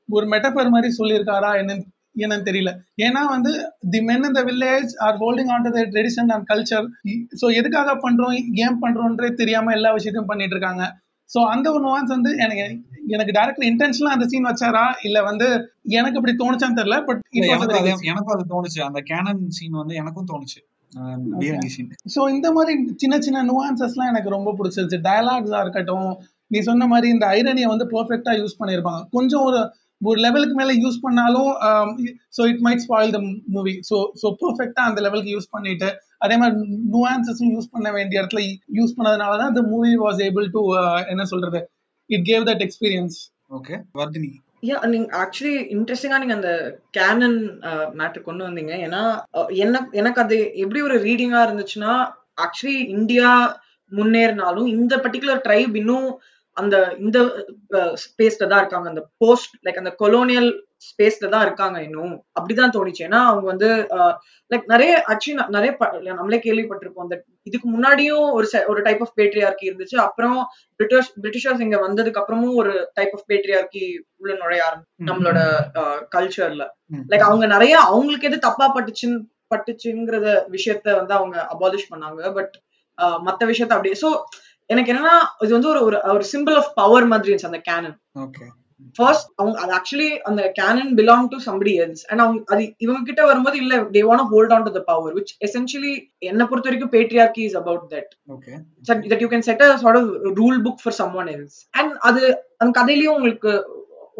[0.10, 2.72] ஒரு மெட்டபர் மாதிரி சொல்லியிருக்காரா என்னன்னு என்னன்னு தெரியல.
[3.06, 3.52] ஏன்னா வந்து
[3.92, 6.88] தி மென் இந்த village are holding on to the tradition and culture
[7.42, 8.34] so எதுக்காக பண்றோம்
[8.66, 10.84] ஏன் பண்றோன்றே தெரியாம எல்லா விஷயத்தையும் பண்ணிட்டு இருக்காங்க.
[11.30, 12.64] ஸோ அந்த ஒரு நுவான்ஸ் வந்து எனக்கு
[13.14, 14.84] எனக்கு டேரக்டர் இன்டென்ஷனலா அந்த சீன் வச்சாரா?
[15.08, 15.48] இல்ல வந்து
[16.00, 17.22] எனக்கு இப்படி தோணுச்சான்னு தெரியல பட்
[18.10, 18.82] எனக்கும் அது தோணுச்சு.
[18.90, 20.60] அந்த கேனன் சீன் வந்து எனக்கும் தோணுச்சு.
[22.16, 24.98] ஸோ இந்த மாதிரி சின்ன சின்ன நுவான்சஸ்லாம் எனக்கு ரொம்ப பிடிச்சிருச்சு.
[25.08, 26.10] டயலாக்ஸா இருக்கட்டும்
[26.52, 29.02] நீ சொன்ன மாதிரி இந்த ஐரனியை வந்து பெர்ஃபெக்டா யூஸ் பண்ணியிருப்பாங்க.
[29.18, 29.62] கொஞ்சம் ஒரு
[30.02, 31.50] ஒரு லெவலுக்கு மேல யூஸ் பண்ணாலும்
[32.38, 33.20] so it might spoil the
[33.56, 35.90] movie so so பெர்ஃபெக்டா அந்த லெவலுக்கு யூஸ் பண்ணிட்டு
[36.26, 36.56] அதே மாதிரி
[36.94, 38.42] நுவான்சஸும் யூஸ் பண்ண வேண்டிய இடத்துல
[38.80, 40.64] யூஸ் பண்ணதுனால தான் the movie was able to
[41.14, 41.62] என்ன சொல்றது
[42.10, 43.18] it gave that experience
[43.50, 44.32] okay Vardhini
[44.64, 46.52] yeah நீங்க ஆக்சுவலி இன்ட்ரெஸ்டிங்கா நீங்க அந்த
[46.98, 47.38] கேனன்
[48.00, 48.74] மேட்டர் uh, கொண்டு வந்தீங்க.
[48.86, 49.02] ஏன்னா
[49.34, 51.94] uh, என்ன எனக்கு அது எப்படி ஒரு ரீடிங்கா இருந்துச்சுன்னா
[52.46, 53.30] ஆக்சுவலி இந்தியா
[53.92, 56.10] முன்னேறினாலும் இந்த பர்டிகுலர் ட்ரைப் இன்னும்
[56.58, 57.20] அந்த இந்த
[57.80, 58.88] uh, ஸ்பேஸ்ல தான் இருக்காங்க.
[58.90, 60.52] அந்த போஸ்ட் லைக் அந்த கொலோனியல்
[60.82, 62.26] ஸ்பேஸ்ல தான் இருக்காங்க இன்னும்.
[62.40, 63.00] அப்படிதான் தோணுச்சு.
[63.00, 63.68] ஏன்னா அவங்க வந்து
[64.56, 67.02] லைக் நிறைய ஆக்சுவலி நிறைய நம்மளே கேள்விப்பட்டிருப்போம்.
[67.02, 69.96] அந்த இதுக்கு முன்னாடியும் ஒரு ஒரு டைப் ஆஃப் பேட்ரியார்கி இருந்துச்சு.
[69.96, 74.64] அப்புறம் பிரிட்டிஷ் பிரிட்டிஷர்ஸ் இங்க வந்ததுக்கு அப்புறமும் ஒரு டைப் ஆஃப் பேட்ரியார்கி உள்ள நுழைய
[75.06, 75.54] நம்மளோட
[76.16, 76.68] கல்ச்சர்ல.
[77.08, 79.20] லைக் அவங்க நிறைய அவங்களுக்கு எது தப்பா பட்டுச்சுன்னு
[79.56, 82.34] பட்டுச்சுங்கிறத விஷயத்த வந்து அவங்க அபாலிஷ் பண்ணாங்க.
[82.34, 82.60] பட்
[83.02, 84.22] மத்த விஷயத்த அப்படியே சோ
[84.66, 88.48] எனக்கு என்னன்னா இது வந்து ஒரு ஒரு- சிம்பிள் ஆஃப் பவர் மாதிரி இருந்துச்சு அந்த கேனன் ஓகே
[88.96, 93.58] ஃபர்ஸ்ட் அவங்க ஆக்சுவலி அந்த canon belong to somebody else and அவங்க அது இவங்க கிட்ட வரும்போது
[93.64, 95.94] இல்ல they want hold on to the power which essentially
[96.30, 98.54] என்ன பொறுத்த வரைக்கும் patriarchy is about that okay
[99.06, 102.24] that you can set a sort of rule book for someone else and அது
[102.58, 103.54] அந்த கதையிலயும் உங்களுக்கு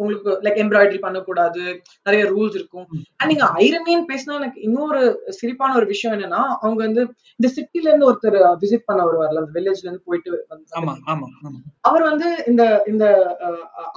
[0.02, 1.62] உங்களுக்கு லைக் எம்ப்ராய்டரி பண்ணக்கூடாது.
[2.06, 2.86] நிறைய ரூல்ஸ் இருக்கும்.
[3.18, 5.00] அண்ட் நீங்க ஐரனியன் பேசினா எனக்கு இன்னொரு
[5.38, 7.02] சிரிப்பான ஒரு விஷயம் என்னன்னா அவங்க வந்து
[7.40, 11.58] இந்த சிட்டில இருந்து ஒருத்தர் விசிட் பண்ண வருவார்ல அந்த வில்லேஜ்ல இருந்து போயிட்டு வந்து ஆமா ஆமா ஆமா.
[11.88, 13.04] அவர் வந்து இந்த இந்த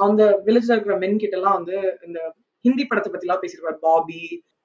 [0.05, 2.19] அந்த வில்லேஜ்ல இருக்கிற மென் கிட்ட எல்லாம் வந்து இந்த
[2.65, 3.79] ஹிந்தி படத்தை பத்தி எல்லாம் பேசிருப்பாரு.
[3.87, 4.21] பாபி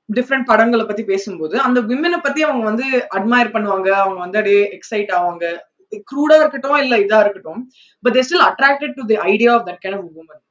[0.08, 3.88] டிஃப்ரெண்ட் படங்களை பத்தி பேசும்போது அந்த விமனை பத்தி அவங்க வந்து அட்மயர் பண்ணுவாங்க.
[4.02, 5.44] அவங்க வந்து அப்படியே எக்ஸைட் ஆவாங்க.
[6.10, 7.62] க்ரூடா இருக்கட்டும் இல்ல இதா இருக்கட்டும்
[8.04, 10.42] but they still attracted to the idea of that kind of woman.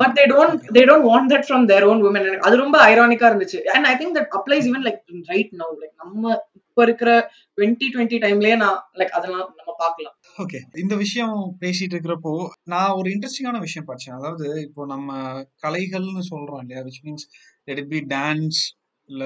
[0.00, 3.60] But they don't they don't want that from their own woman அது ரொம்ப ஐரானிக்கா இருந்துச்சு.
[3.74, 5.00] And I think that applies even like
[5.32, 7.10] right now like நம்ம இப்ப இருக்கிற
[7.58, 10.16] twenty twenty டைம்லயே நான் like அதெல்லாம் நம்ம பார்க்கலாம்.
[10.44, 12.32] ஓகே இந்த விஷயம் பேசிட்டு இருக்கிறப்போ
[12.72, 14.16] நான் ஒரு இன்ட்ரெஸ்டிங்கான விஷயம் படிச்சேன்.
[14.18, 15.18] அதாவது இப்போ நம்ம
[15.64, 16.82] கலைகள்னு சொல்றோம் இல்லையா?
[16.88, 17.26] Which means
[17.70, 18.60] let be dance
[19.08, 19.24] இல்ல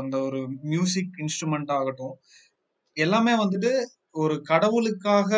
[0.00, 0.40] அந்த ஒரு
[0.72, 2.16] மியூசிக் இன்ஸ்ட்ருமெண்ட் ஆகட்டும்.
[2.96, 3.72] எல்லாமே வந்துட்டு
[4.14, 5.30] ஒரு கடவுளுக்காக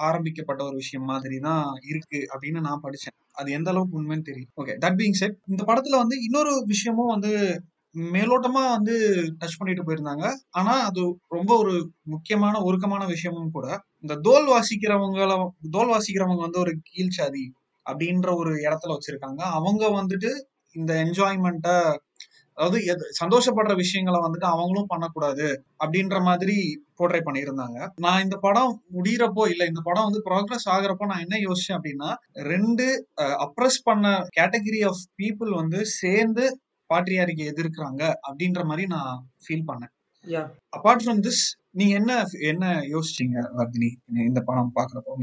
[0.00, 3.16] ஆரம்பிக்கப்பட்ட ஒரு விஷயம் மாதிரி தான் இருக்கு அப்படின்னு நான் படிச்சேன்.
[3.32, 7.32] அது எந்த அளவுக்கு உண்மைன்னு தெரியும் ஓகே தட் பீங் செட் இந்த படத்துல வந்து இன்னொரு விஷயமும் வந்து
[8.14, 8.94] மேலோட்டமா வந்து
[9.40, 10.26] டச் பண்ணிட்டு போயிருந்தாங்க.
[10.50, 11.74] ஆனா அது ரொம்ப ஒரு
[12.06, 13.68] முக்கியமான ஒருக்கமான விஷயமும் கூட
[14.04, 15.36] இந்த தோல் வாசிக்கிறவங்கள
[15.70, 17.44] தோல் வாசிக்கிறவங்க வந்து ஒரு கீழ்ச்சாதி
[17.86, 19.42] அப்படின்ற ஒரு இடத்துல வச்சிருக்காங்க.
[19.58, 20.30] அவங்க வந்துட்டு
[20.76, 21.76] இந்த என்ஜாய்மெண்ட்டை
[22.58, 25.46] அதாவது எது- சந்தோஷப்படுற விஷயங்களை வந்துட்டு அவங்களும் பண்ணக்கூடாது
[25.84, 26.56] அப்படின்ற மாதிரி
[26.98, 27.78] போர்ட்ரை பண்ணியிருந்தாங்க.
[27.96, 32.10] நான் இந்த படம் முடியிறப்போ இல்ல இந்த படம் வந்து ப்ராக்ரஸ் ஆகுறப்போ நான் என்ன யோசிச்சேன் அப்படின்னா
[32.44, 32.86] ரெண்டு
[33.46, 34.06] அப்ரஸ் பண்ண
[34.40, 36.44] கேட்டகரி ஆஃப் பீப்புள் வந்து சேர்ந்து
[36.90, 39.92] பாட்ரியாரிக்கு எதிர்க்கிறாங்க அப்படின்ற மாதிரி நான் ஃபீல் பண்ணேன்.
[40.76, 41.42] அப்பார்ட் ஃப்ரம் திஸ்
[41.76, 42.12] நீங்க என்ன
[42.50, 43.88] என்ன யோசிச்சீங்க வர்தினி?
[44.26, 45.14] இந்த படம் பாக்குறப்போ?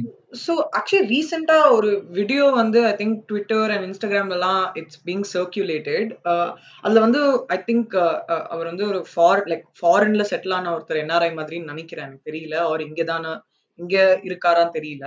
[0.43, 6.11] ஸோ ஆக்சுவலி ரீசெண்டா ஒரு வீடியோ வந்து ஐ திங்க் ட்விட்டர் அண்ட் இன்ஸ்டாகிராம்லலாம் இட்ஸ் பீங் சர்க்குலேட்டட்
[6.83, 7.21] அதுல வந்து
[7.55, 7.95] ஐ திங்க்
[8.53, 12.57] அவர் வந்து ஒரு ஃபார் லைக் ஃபாரின்ல செட்டில் ஆன ஒருத்தர் என்ஆர்ஐ மாதிரின்னு நினைக்கிறேன் எனக்கு தெரியல.
[12.67, 13.31] அவர் இங்கே தானே
[13.79, 13.95] இங்க
[14.27, 15.05] இருக்காரான்னு தெரியல.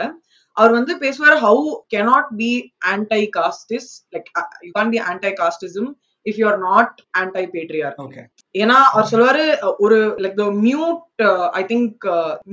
[0.56, 2.50] அவர் வந்து பேசுவார் how cannot be
[2.92, 4.28] anti casteist like
[4.66, 5.90] you can be anti casteism
[6.26, 8.22] if you are not anti patriarch okay
[8.62, 9.44] ஏன்னா அவர் சொல்லுவாரு
[9.84, 11.22] ஒரு like the mute
[11.60, 12.06] I think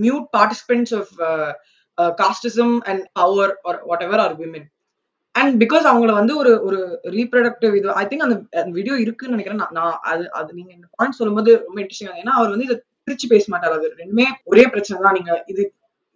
[0.06, 1.12] mute participants of
[2.22, 4.68] casteism and power are whatever are women
[5.36, 6.80] and because அவங்கள வந்து ஒரு ஒரு
[7.18, 9.62] reproductive இது I think அந்த வீடியோ இருக்குன்னு நினைக்கிறேன்.
[9.78, 13.46] நான் அது அது நீங்க இந்த பாயிண்ட் சொல்லும்போது ரொம்ப இன்ட்ரெஸ்டிங் ஏன்னா அவர் வந்து இதை பிரிச்சு பேச
[13.54, 13.78] மாட்டார்.
[13.78, 15.18] அது ரெண்டுமே ஒரே பிரச்சனை தான்.
[15.20, 15.64] நீங்க இது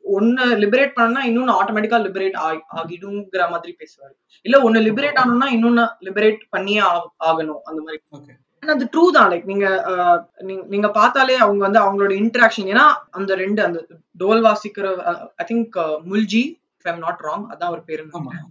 [0.03, 2.38] ஒன்னு லிபரேட் பண்ணா இன்னொன்னு ஆட்டோமேட்டிக்கா லிபரேட்
[2.77, 4.13] ஆகிடுங்கிற மாதிரி பேசுவாரு.
[4.46, 6.84] இல்ல ஒன்னு லிபரேட் ஆகணும்னா இன்னொன்னு லிபரேட் பண்ணியே
[7.29, 7.62] ஆகணும்.
[7.70, 8.00] அந்த மாதிரி.
[8.71, 9.31] அது ட்ரூ தான்.
[9.31, 9.86] லைக் நீங்க
[10.67, 13.86] நீங்க- பார்த்தாலே அவங்க வந்து அவங்களோட இன்டராக்ஷன் ஏன்னா அந்த ரெண்டு அந்த
[14.19, 14.95] டோல் வாசிக்கிற
[15.36, 18.05] I think Mulji I'm not wrong அதான் ஒரு பேரு.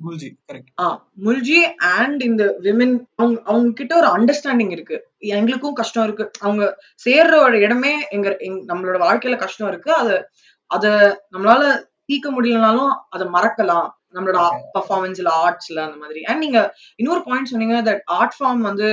[0.06, 5.08] முல்ஜி கரெக்ட் ஆ முல்ஜி அண்ட் இந்த விமென் அவங்க அவங்க கிட்ட ஒரு அண்டர்ஸ்டாண்டிங் இருக்கு.
[5.18, 6.30] எங்களுக்கும் கஷ்டம் இருக்கு.
[6.40, 9.92] அவங்க சேர்ற ஒரு இடமே எங்க நம்மளோட வாழ்க்கையில கஷ்டம் இருக்கு.
[9.92, 10.30] அத
[10.66, 13.88] அத நம்மளால தீர்க்க முடியலனாலும் அதை மறக்கலாம்.
[14.14, 14.38] நம்மளோட.
[14.76, 16.20] பர்ஃபார்மன்ஸ்ல ஆர்ட்ஸ்ல அந்த மாதிரி.
[16.30, 16.58] அண்ட் நீங்க
[17.00, 18.88] இன்னொரு பாயிண்ட் சொன்னீங்க தட் ஆர்ட் ஃபார்ம் வந்து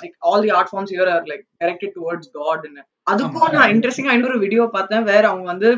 [0.00, 3.52] like all the art forms here are like directed towards காட்னு அதுக்கும்.
[3.56, 5.04] நான் இன்ட்ரெஸ்டிங்கா இன்னொரு வீடியோ பார்த்தேன்.
[5.10, 5.68] வேற அவங்க வந்து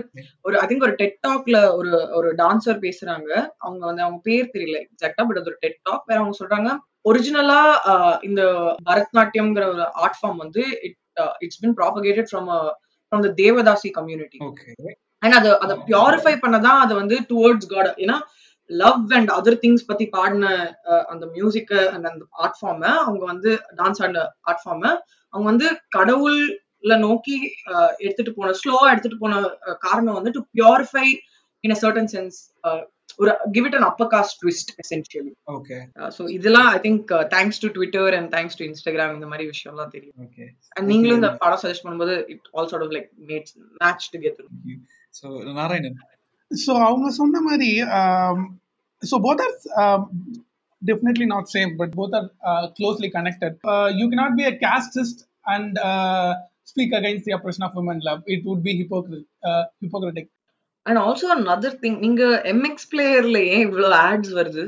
[0.47, 3.31] ஒரு ஐ திங்க் ஒரு டெட் டாக்ல ஒரு ஒரு டான்சர் பேசுறாங்க.
[3.65, 6.71] அவங்க வந்து அவங்க பேர் தெரியல எக்ஸாக்டா பட் அது ஒரு டெட் டாக் வேற அவங்க சொல்றாங்க
[7.11, 7.61] ஒரிஜினலா
[8.29, 8.43] இந்த
[8.89, 10.99] பரத்நாட்டியம்ங்கிற ஒரு ஆர்ட் ஃபார்ம் வந்து it
[11.45, 12.51] it's been propagated from
[13.13, 14.75] from the devadasi community okay
[15.23, 18.17] and அதை அதை பியூரிஃபை பண்ணதான் அது வந்து டுவர்ட்ஸ் காட் ஏன்னா
[18.71, 20.47] லவ் அண்ட் அதர் திங்ஸ் பத்தி பாடின
[21.13, 24.85] அந்த மியூசிக் அண்ட் அந்த ஆர்ட் ஃபார்ம அவங்க வந்து டான்ஸ் ஆடின ஆர்ட் ஃபார்ம
[25.35, 27.35] அவங்க வந்து கடவுள்ல நோக்கி
[28.05, 29.43] எடுத்துட்டு போன ஸ்லோவா எடுத்துட்டு போன
[29.85, 31.07] காரணம் வந்து to purify
[31.65, 32.39] in a certain sense
[33.19, 35.79] ஒரு give it an upper caste twist essentially okay
[36.17, 37.03] so இதெல்லாம் I think
[37.33, 40.17] thanks to Twitter and thanks to Instagram இந்த மாதிரி விஷயம்லாம் தெரியும்.
[40.27, 40.45] ஓகே
[40.77, 43.53] அண்ட் நீங்களும் இந்த படம் சஜஸ்ட் பண்ணும்போது it all sort of like match
[43.83, 44.49] match together
[45.15, 45.27] so
[45.59, 45.99] Narayanan
[46.51, 47.71] so அவங்க சொன்ன மாதிரி
[49.03, 49.45] so both
[49.85, 50.01] are
[50.83, 55.19] definitely not same but both are uh, closely connected uh, you cannot be a casteist
[55.47, 56.31] and uh,
[56.65, 60.29] speak against the oppression of women love it would be hypocrite, uh, hypocritic
[60.87, 64.63] and also another thing நீங்க MX பிளேயர்ல ஏன் இவ்வளவு ads வருது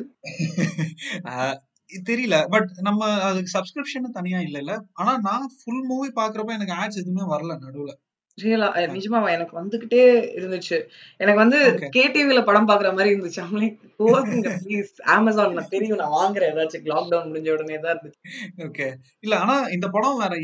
[1.90, 7.24] தெரியல but நம்ம அதுக்கு subscription தனியா இல்லைல்ல ஆனா நான் ஃபுல் மூவி பாக்குறப்ப எனக்கு ஆட்ஸ் எதுவுமே
[7.32, 7.94] வரல நடுவுல
[8.38, 10.02] ரியலா நிஜமா எனக்கு வந்துகிட்டே
[10.38, 10.76] இருந்துச்சு.
[11.22, 11.58] எனக்கு வந்து.
[11.96, 13.40] கேடிவில படம் பாக்குற மாதிரி இருந்துச்சு.
[13.44, 13.68] அவங்களே
[14.00, 16.00] போகுங்க ப்ளீஸ் அமேசான் நான் தெரியும்.
[16.02, 16.52] நான் வாங்குறேன்.
[16.54, 18.20] ஏதாச்சும் லாக்டவுன் முடிஞ்ச உடனே தான் இருந்துச்சு.
[18.68, 18.88] ஓகே
[19.26, 20.34] இல்ல ஆனா இந்த படம் வேற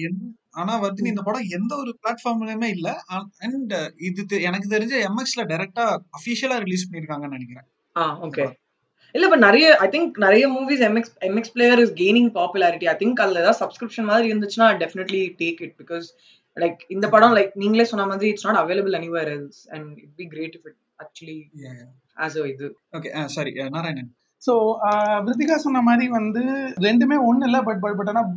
[0.61, 2.89] ஆனா வந்து இந்த படம் எந்த ஒரு பிளாட்ஃபார்ம்லயுமே இல்ல.
[3.47, 3.75] அண்ட்
[4.09, 5.85] இது எனக்கு தெரிஞ்ச எம்எக்ஸ்ல டைரக்டா
[6.19, 7.69] அபிஷியலா ரிலீஸ் பண்ணிருக்காங்கன்னு நினைக்கிறேன்.
[7.97, 8.47] ஆ ஓகே
[9.15, 13.23] இல்ல பட் நிறைய ஐ திங்க் நிறைய movies MX MX player is gaining popularity I think
[13.25, 16.09] அதுல ஏதாவது சப்ஸ்கிரிப்ஷன் மாதிரி இருந்துச்சுன்னா definitely take it because
[16.59, 20.27] like இந்த படம் லைக் நீங்களே சொன்ன மாதிரி it's not available anywhere else and it be
[20.35, 21.39] great if it actually
[22.27, 22.69] as a இது.
[22.99, 24.11] Okay sorry Narayanan
[24.43, 24.53] so
[25.25, 26.43] Viruthika சொன்ன மாதிரி வந்து
[26.87, 28.29] ரெண்டுமே ஒன்றும் இல்லை பட் பட் பட் ஆனால்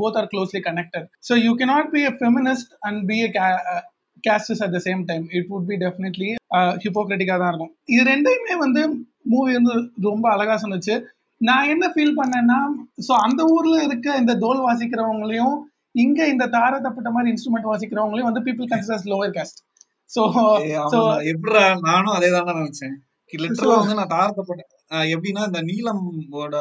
[0.00, 3.82] both are closely connected so you cannot be a feminist and be a ca- uh,
[4.24, 5.24] casteist at the same time.
[5.38, 6.28] It would be definitely
[6.84, 7.72] ஹிப்போக்ரட்டிக்காக தான் இருக்கும்.
[7.92, 8.82] இது ரெண்டையுமே வந்து
[9.32, 9.74] மூவி வந்து
[10.06, 10.94] ரொம்ப அழகா சொன்னுச்சு.
[11.40, 12.58] நான் என்ன ஃபீல் பண்ணேன்னா
[13.06, 15.56] ஸோ அந்த ஊர்ல இருக்க இந்த தோல் வாசிக்கிறவங்களையும்
[15.96, 19.60] இங்க இந்த தார தப்பட்ட மாதிரி இன்ஸ்ட்ருமெண்ட் வாசிக்கிறவங்களையும் வந்து people considers lower caste
[20.10, 20.22] so
[20.92, 20.98] so
[21.32, 22.96] எப்படா நானும் அதே தான் நினைச்சேன்
[23.32, 26.56] லிட்டரலா வந்து நான் தாரத்தப்பட்டேன் அஹ் எப்படின்னா இந்த நீலமோட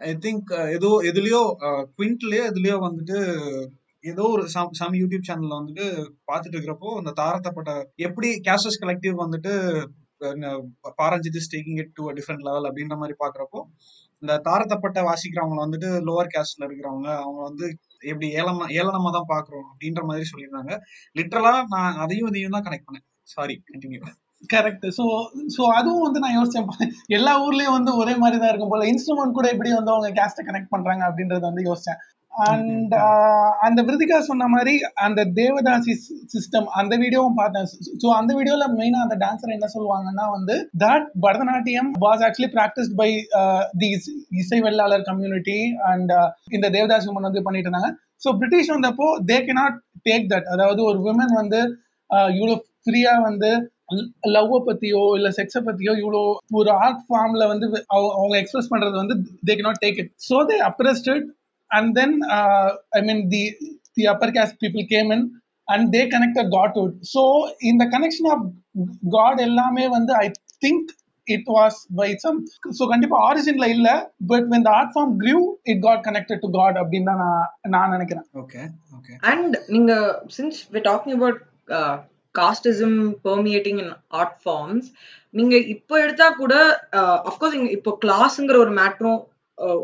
[0.00, 1.40] ஐ திங்க் ஏதோ எதுலயோ
[1.94, 3.18] குவிண்ட்லயோ எதுலயோ வந்துட்டு
[4.04, 5.86] ஏதோ ஒரு சம் சம் யூடியூப் சேனல்ல வந்துட்டு
[6.28, 7.70] பார்த்துட்டு இருக்கிறப்போ அந்த தாரத்தப்பட்ட
[8.06, 9.52] எப்படி கேஸ்டஸ் கலெக்டிவ் வந்துட்டு
[10.98, 13.60] Pa Ranjith is taking it to a different level அப்படின்ற மாதிரி பாக்குறப்போ
[14.22, 17.66] இந்த தாரத்தப்பட்ட வாசிக்கிறவங்க வந்துட்டு லோவர் கேஸ்ட்ல இருக்கிறவங்க அவங்க வந்து
[18.02, 20.72] எப்படி ஏளமா ஏளனமா தான் பாக்குறோம் அப்படின்ற மாதிரி சொல்லியிருந்தாங்க.
[21.16, 23.06] லிட்ரலா நான் அதையும் இதையும் தான் கனெக்ட் பண்ணேன்.
[23.34, 24.02] Sorry continue
[24.50, 25.04] correct so
[25.54, 28.84] so அதுவும் வந்து நான் யோசிச்சேன் எல்லா ஊர்லயும் வந்து ஒரே மாதிரி தான் இருக்கும் போல.
[28.92, 31.98] இன்ஸ்ட்ருமெண்ட் கூட எப்படி வந்து அவங்க கேஸ்ட்டை கனெக்ட் பண்றாங்க அப்படின்றத வந்து யோசிச்சேன்.
[32.46, 32.94] அண்ட்
[33.66, 34.74] அந்த விருதிகா சொன்ன மாதிரி
[35.06, 35.94] அந்த தேவதாசி
[36.34, 37.66] சிஸ்டம் அந்த வீடியோவும் பார்த்தேன்.
[38.02, 43.08] ஸோ அந்த வீடியோல மெயினா அந்த டான்சர் என்ன சொல்லுவாங்கன்னா வந்து that Bharatanatyam was actually practised by
[43.82, 43.90] the
[44.42, 45.58] Isai Vellalar community
[45.90, 46.12] and
[46.56, 47.90] இந்த தேவதாசி உமன் வந்து பண்ணிட்டு இருந்தாங்க.
[48.24, 51.60] ஸோ பிரிட்டிஷ் வந்தப்போ தே கெனாட் டேக் தட் அதாவது ஒரு விமன் வந்து
[52.38, 53.50] இவ்வளோ ஃப்ரீயா வந்து
[54.34, 56.20] லவ்வை பத்தியோ இல்ல செக்ஸை பத்தியோ இவ்வளோ
[56.60, 57.66] ஒரு ஆர்ட் ஃபார்ம்ல வந்து
[58.18, 59.14] அவங்க எக்ஸ்பிரஸ் பண்றது வந்து
[59.48, 61.24] they cannot take it so they oppressed
[61.70, 63.42] and then uh, i mean the
[63.94, 65.22] the upper caste people came in
[65.68, 67.22] and they connected god to it so
[67.62, 68.40] in the connection of
[69.16, 70.28] god எல்லாமே வந்து i
[70.64, 70.84] think
[71.26, 72.36] it was by some
[72.76, 73.88] so கண்டிப்பா ஆரிஜின்ல இல்ல
[74.30, 77.94] but when the art form grew it got connected to god அப்படின்னு தான் நான் நான்
[77.96, 78.62] நினைக்கிறேன் okay
[78.98, 79.92] okay and நீங்க
[80.36, 81.40] since we talking about
[82.34, 84.88] casteism permeating in art forms
[85.34, 86.54] நீங்க இப்போ எடுத்தா கூட
[87.30, 89.20] அஃப்கோர்ஸ் இங்க இப்போ கிளாஸ்ங்கிற ஒரு மேட்ரும்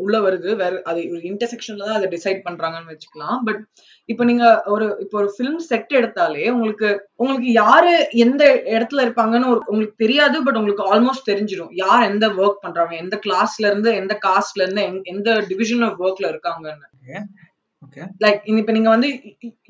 [0.02, 0.50] உள்ள வருது.
[0.62, 3.38] வேற அது ஒரு இன்டர்செக்ஷன்ல தான் அதை டிசைட் பண்றாங்கன்னு வச்சுக்கலாம்.
[3.46, 3.60] பட்
[4.08, 6.88] இப்போ நீங்க ஒரு இப்போ ஒரு ஃபிலிம் செட் எடுத்தாலே உங்களுக்கு
[7.22, 7.94] உங்களுக்கு யாரு
[8.26, 11.72] எந்த இடத்துல இருப்பாங்கன்னு ஒரு உங்களுக்கு தெரியாது பட் உங்களுக்கு ஆல்மோஸ்ட் தெரிஞ்சிடும்.
[11.84, 14.84] யார் எந்த ஒர்க் பண்றாங்க எந்த கிளாஸ்ல இருந்து எந்த காஸ்ட்ல இருந்து
[15.14, 16.88] எந்த டிவிஷன் ஆஃப் ஒர்க்ல இருக்காங்கன்னு.
[18.24, 19.08] லைக் இப்ப நீங்க வந்து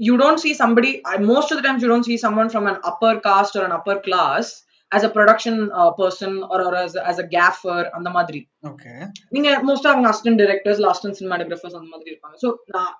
[0.09, 0.91] you don't see somebody
[1.33, 4.51] most of times you don't see someone from an upper caste ஒரு upper class
[4.95, 5.61] as a production
[5.99, 6.65] person ஒரு
[7.11, 8.41] ஆஸ் அ கேஃபர் அந்த மாதிரி.
[8.71, 8.93] ஓகே
[9.31, 12.37] நீங்க மோஸ்டா அவங்க அசிஸ்டன்ட் டைரக்டர்ஸ் அசிஸ்டன்ட் சினிமாட்டோகிராஃபர்ஸ் அந்த மாதிரி இருப்பாங்க.
[12.43, 12.93] ஸோ நான்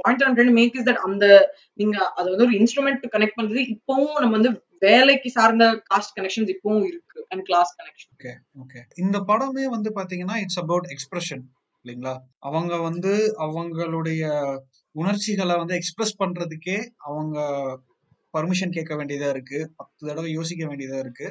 [0.00, 1.26] பாயிண்ட் மேக் இஸ் தட் அந்த
[1.74, 6.84] நீங்க அது வந்து ஒரு இன்ஸ்ட்ருமெண்ட் கனெக்ட் பண்றது இப்பவும் நம்ம வந்து வேலைக்கு சார்ந்த காஸ்ட் கனெக்ஷன்ஸ் இப்பவும்
[6.88, 11.44] இருக்கு and class connection okay okay இந்த படமே வந்து பாத்தீங்கன்னா இட்ஸ் அபவுட் எக்ஸ்பிரஷன்
[11.84, 12.12] இல்லைங்களா?
[12.38, 13.12] அவங்க வந்து
[13.44, 14.22] அவங்களுடைய
[14.94, 17.36] உணர்ச்சிகளை வந்து எக்ஸ்பிரஸ் பண்றதுக்கே அவங்க
[18.34, 19.60] பர்மிஷன் கேட்க வேண்டியதா இருக்கு.
[19.76, 21.28] பத்து தடவை யோசிக்க வேண்டியதா இருக்கு.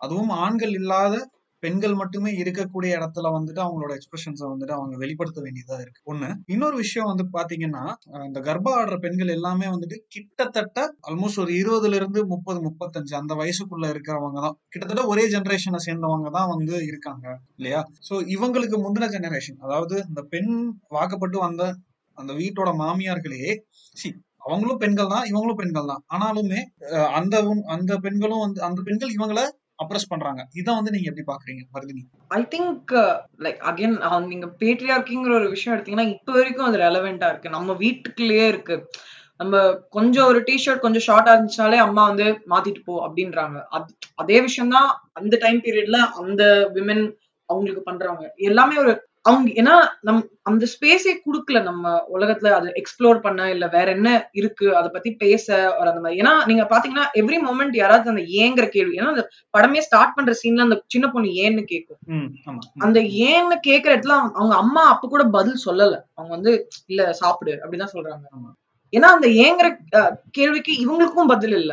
[0.00, 1.14] அதுவும் ஆண்கள் இல்லாத
[1.62, 6.00] பெண்கள் மட்டுமே இருக்கக்கூடிய இடத்துல வந்துட்டு அவங்களோட எக்ஸ்பிரஷன்ஸை வந்துட்டு அவங்க வெளிப்படுத்த வேண்டியதா இருக்கு.
[6.12, 6.28] ஒண்ணு.
[6.46, 7.82] இன்னொரு விஷயம் வந்து பாத்தீங்கன்னா
[8.28, 13.88] இந்த கர்ப்பா ஆடுற பெண்கள் எல்லாமே வந்துட்டு கிட்டத்தட்ட ஆல்மோஸ்ட் ஒரு இருபதுல இருந்து முப்பது முப்பத்தஞ்சு அந்த வயசுக்குள்ள
[13.94, 14.56] இருக்கிறவங்க தான்.
[14.68, 17.26] கிட்டத்தட்ட ஒரே ஜெனரேஷனை சேர்ந்தவங்க தான் வந்து இருக்காங்க.
[17.56, 17.82] இல்லையா?
[18.08, 20.52] சோ இவங்களுக்கு முந்தின ஜெனரேஷன் அதாவது இந்த பெண்
[20.88, 21.62] வாக்கப்பட்டு வந்த
[22.18, 23.44] அந்த வீட்டோட மாமியார்களே
[23.96, 24.08] சி
[24.46, 26.02] அவங்களும் பெண்கள் தான் இவங்களும் பெண்கள் தான்.
[26.14, 26.60] ஆனாலுமே
[27.18, 27.34] அந்த
[27.76, 29.42] அந்த பெண்களும் வந்து அந்த பெண்கள் இவங்கள
[29.82, 30.40] அப்ரஸ் பண்றாங்க.
[30.60, 32.02] இதை வந்து நீங்க எப்படி பாக்குறீங்க Vardhini
[32.38, 32.92] I think
[33.44, 33.96] like again
[34.32, 37.54] நீங்க பேட்ரியார்க்கிங்கிற ஒரு விஷயம் எடுத்தீங்கன்னா இப்ப வரைக்கும் அது ரெலவெண்டா இருக்கு.
[37.56, 38.76] நம்ம வீட்டுக்குள்ளேயே இருக்கு.
[39.40, 39.60] நம்ம
[39.96, 43.58] கொஞ்சம் ஒரு டிஷர்ட் கொஞ்சம் ஷார்ட்டா இருந்துச்சுனாலே அம்மா வந்து மாத்திட்டு போ அப்படின்றாங்க.
[44.22, 44.88] அதே விஷயம் தான்
[45.20, 46.42] அந்த டைம் பீரியட்ல அந்த
[46.76, 47.04] விமன்
[47.48, 48.24] அவங்களுக்கு பண்றாங்க.
[48.48, 48.92] எல்லாமே ஒரு
[49.24, 54.66] அவங்க ஏன்னா நம் அந்த ஸ்பேஸே கொடுக்கல நம்ம உலகத்துல அது எக்ஸ்ப்ளோர் பண்ண இல்ல வேற என்ன இருக்கு
[54.76, 55.46] அதை பத்தி பேச
[55.78, 56.20] ஒரு அந்த மாதிரி.
[56.20, 60.66] ஏன்னா நீங்க பாத்தீங்கன்னா எவ்ரி மூமெண்ட் யாராவது அந்த ஏங்கிற கேள்வி ஏன்னா அந்த படமே ஸ்டார்ட் பண்ற சீன்ல
[60.68, 62.00] அந்த சின்ன பொண்ணு ஏன்னு கேட்கும்
[62.78, 65.94] அந்த ஏன்னு கேக்குற இடத்துல அவங்க அம்மா அப்ப கூட பதில் சொல்லல.
[66.16, 66.54] அவங்க வந்து
[66.86, 68.26] இல்ல சாப்பிடு அப்படிதான் சொல்றாங்க.
[68.92, 69.68] ஏன்னா அந்த ஏங்கிற
[70.30, 71.72] கேள்விக்கு இவங்களுக்கும் பதில் இல்ல.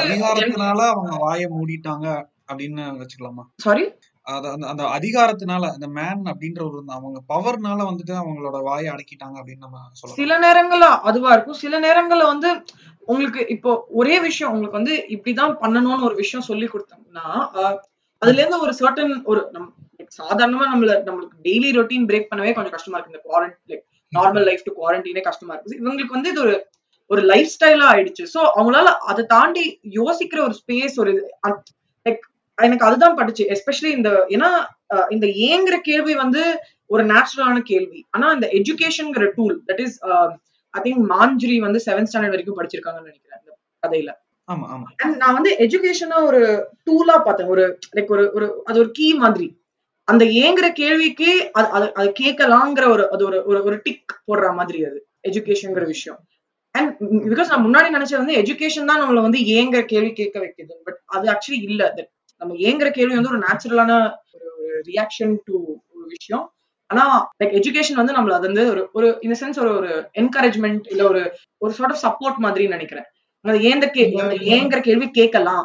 [0.00, 2.06] அதிகாரத்தினால அவங்க வாயை மூடிட்டாங்க
[2.50, 3.44] அப்படின்னு வச்சுக்கலாமா?
[3.58, 3.84] சாரி
[4.70, 10.18] அந்த அதிகாரத்தினால அந்த மேன் அப்படின்ற ஒரு அவங்க பவர்னால வந்துட்டு அவங்களோட வாயை அடக்கிட்டாங்க அப்படின்னு நம்ம சொல்லலாம்.
[10.20, 11.60] சில நேரங்கள்ல அதுவா இருக்கும்.
[11.64, 12.50] சில நேரங்கள்ல வந்து
[13.08, 17.26] உங்களுக்கு இப்போ ஒரே விஷயம் உங்களுக்கு வந்து இப்படிதான் பண்ணணும்னு ஒரு விஷயம் சொல்லி கொடுத்தோம்னா
[18.22, 19.72] அதுல இருந்து ஒரு சர்டன் ஒரு நம்
[20.20, 23.12] சாதாரணமா நம்மள நம்மளுக்கு டெய்லி ரொட்டீன் பிரேக் பண்ணவே கொஞ்சம் கஷ்டமா இருக்கு.
[23.14, 25.80] இந்த quarantine like normal life to குவாரண்டைனே கஷ்டமா இருக்கு.
[25.82, 26.54] இவங்களுக்கு வந்து இது ஒரு
[27.10, 28.24] ஒரு லைஃப் ஸ்டைலா ஆயிடுச்சு.
[28.34, 29.64] சோ அவங்களால அதை தாண்டி
[29.98, 31.12] யோசிக்கிற ஒரு ஸ்பேஸ் ஒரு
[32.06, 32.24] லைக்
[32.58, 34.50] எனக்கு அதுதான் படிச்சு எஸ்பெஷலி இந்த ஏன்னா
[35.14, 36.42] இந்த ஏங்கிற கேள்வி வந்து
[36.90, 38.00] ஒரு நேச்சுரலான கேள்வி.
[38.10, 39.96] ஆனா இந்த எஜுகேஷன்ங்கிற tool that is
[40.74, 44.10] I think Manjiri வந்து செவன்த் ஸ்டாண்டர்ட் வரைக்கும் படிச்சிருக்காங்கன்னு நினைக்கிறேன் இந்த கதையில.
[45.22, 46.40] நான் வந்து எஜுகேஷனா ஒரு
[46.88, 47.50] டூலா பார்த்தேன்.
[47.54, 47.64] ஒரு
[47.96, 49.48] லைக் ஒரு ஒரு அது ஒரு கீ மாதிரி.
[50.08, 51.68] அந்த ஏங்குற கேள்விக்கு அது
[52.00, 56.20] அது கேட்கலாங்கிற ஒரு அது ஒரு ஒரு டிக் போடுற மாதிரி அது எஜுகேஷன்ங்கிற விஷயம்.
[56.74, 56.90] அண்ட்
[57.32, 60.74] பிகாஸ் நான் முன்னாடி நினைச்சது வந்து எஜுகேஷன் தான் நம்மள வந்து ஏங்கிற கேள்வி கேட்க வைக்குது.
[60.86, 62.10] பட் அது ஆக்சுவலி இல்ல தட்
[62.40, 63.92] நம்ம ஏங்குற கேள்வி வந்து ஒரு நேச்சுரலான
[64.36, 64.48] ஒரு
[64.88, 65.54] ரியாக்ஷன் டு
[65.94, 66.44] ஒரு விஷயம்.
[66.90, 67.04] ஆனா
[67.40, 71.22] லைக் எஜுகேஷன் வந்து நம்மள அது வந்து ஒரு ஒரு இந்த சென்ஸ் ஒரு ஒரு என்கரேஜ்மெண்ட் இல்ல ஒரு
[71.62, 73.08] ஒரு சார்ட் ஆஃப் சப்போர்ட் மாதிரி நினைக்கிறேன்.
[73.68, 74.04] ஏந்த கே
[74.54, 75.64] ஏங்கிற கேள்வி கேட்கலாம்.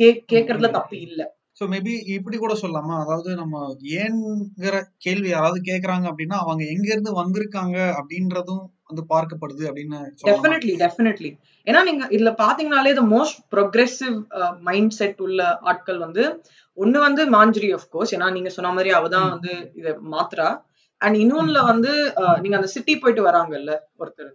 [0.00, 1.20] கே கேட்கறதுல தப்பு இல்ல.
[1.60, 2.96] ஸோ மேபி இப்படி கூட சொல்லலாமா?
[3.02, 3.54] அதாவது நம்ம
[3.98, 9.98] ஏன்ங்கிற கேள்வி யாராவது கேக்குறாங்க அப்படின்னா அவங்க எங்க இருந்து வந்திருக்காங்க அப்படின்றதும் வந்து பார்க்கப்படுது அப்படின்னு
[10.28, 11.30] டெஃபினெட்லி டெஃபினெட்லி
[11.66, 14.16] ஏன்னா நீங்க இதுல பாத்தீங்கன்னாலே the most progressive
[14.62, 16.24] mindset உள்ள ஆட்கள் வந்து
[16.78, 19.30] ஒண்ணு வந்து மாஞ்சரி ஆஃப் கோர்ஸ் ஏன்னா நீங்க சொன்ன மாதிரி அவ தான்.
[19.34, 20.48] வந்து இத மாத்ரா
[21.00, 24.32] அண்ட் இன்னொன்னுல வந்து அஹ், நீங்க அந்த சிட்டி போயிட்டு வராங்கல்ல ஒருத்தர்.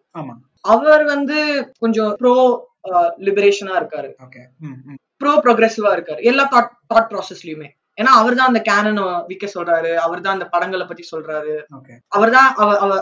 [0.66, 1.38] அவர் வந்து
[1.80, 2.36] கொஞ்சம் ப்ரோ
[3.26, 4.10] லிபரேஷனா இருக்காரு.
[4.26, 5.00] ஓகே ம் ம்.
[5.22, 6.22] ப்ரோ ப்ரோக்ரெசிவா இருக்காரு.
[6.24, 10.86] எல்லா தாட் தாட் ப்ராசஸ்லயுமே ஏன்னா அவர் தான் அந்த கேனனை விற்க சொல்றாரு அவர் தான் அந்த படங்களை
[10.88, 11.54] பத்தி சொல்றாரு.
[12.16, 12.50] அவர் தான்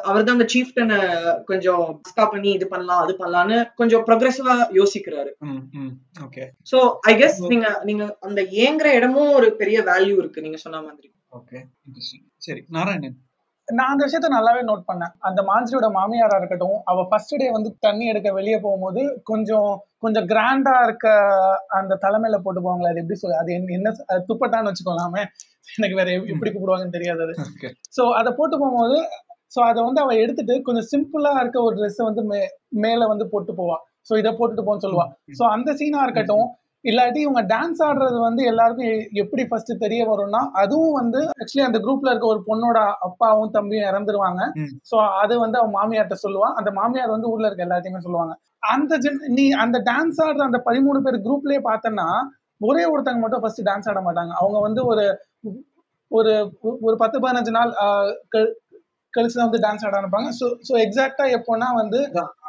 [0.09, 0.99] அவர் தான் அந்த சீஃப்டனை
[1.49, 1.83] கொஞ்சம்
[2.33, 5.31] பண்ணி இது பண்ணலாம் அது பண்ணலாம்னு கொஞ்சம் ப்ரோக்ரெசிவா யோசிக்கிறாரு.
[6.71, 6.77] சோ
[7.11, 11.09] ஐ கெஸ் நீங்க நீங்க அந்த ஏங்குற இடமும் ஒரு பெரிய வேல்யூ இருக்கு நீங்க சொன்ன மாதிரி.
[11.39, 11.59] ஓகே
[12.47, 13.17] சரி நாராயணன்.
[13.71, 15.13] நான் அந்த விஷயத்த நல்லாவே நோட் பண்ணேன்.
[15.19, 20.75] அந்த மாஞ்சியோட மாமியாரா இருக்கட்டும் அவ ஃபர்ஸ்ட் டே வந்து தண்ணி எடுக்க வெளியே போகும்போது கொஞ்சம் கொஞ்சம் கிராண்டா
[20.83, 21.07] இருக்க
[21.77, 23.95] அந்த தலைமையில போட்டு போவாங்களே அது எப்படி சொல்ல அது என்ன-
[24.29, 25.23] துப்பட்டான்னு வச்சுக்கோலாமே
[25.75, 27.33] எனக்கு வேற எப்~ எப்படி கூப்பிடுவாங்கன்னு தெரியாது அது.
[27.97, 28.97] ஸோ அதை போட்டு போகும்போது
[29.51, 32.41] ஸோ அதை வந்து அவ எடுத்துட்டு கொஞ்சம் சிம்பிளா இருக்க ஒரு ட்ரெஸ் வந்து மே
[32.81, 33.77] மேல வந்து போட்டு போவா.
[34.09, 35.05] ஸோ இதை போட்டுட்டு போன்னு சொல்லுவா.
[35.39, 36.47] ஸோ அந்த சீனா இருக்கட்டும்
[36.85, 42.11] இல்லாட்டி இவங்க டான்ஸ் ஆடுறது வந்து எல்லாருக்கும் எப்படி ஃபர்ஸ்ட் தெரிய வரும்னா அதுவும் வந்து ஆக்சுவலி அந்த குரூப்ல
[42.11, 44.41] இருக்க ஒரு பொண்ணோட அப்பாவும் தம்பியும் இறந்துருவாங்க.
[44.89, 46.49] ஸோ அது வந்து அவன் மாமியார்ட்ட சொல்லுவா.
[46.59, 48.33] அந்த மாமியார் வந்து ஊர்ல இருக்க எல்லாத்தையுமே சொல்லுவாங்க.
[48.73, 48.97] அந்த
[49.37, 52.07] நீ அந்த டான்ஸ் ஆடுற அந்த பதிமூணு பேர் குரூப்லயே பார்த்தேன்னா
[52.61, 54.33] ஒரே ஒருத்தங்க மட்டும் ஃபர்ஸ்ட் டான்ஸ் ஆட மாட்டாங்க.
[54.41, 55.05] அவங்க வந்து ஒரு
[56.11, 56.31] ஒரு
[56.81, 57.71] ஒரு பத்து பதினஞ்சு நாள்
[59.15, 60.29] கழிச்சு தான் வந்து டான்ஸ் ஆட ஆரம்பிப்பாங்க.
[60.39, 61.99] ஸோ ஸோ எக்ஸாக்டா எப்போனா வந்து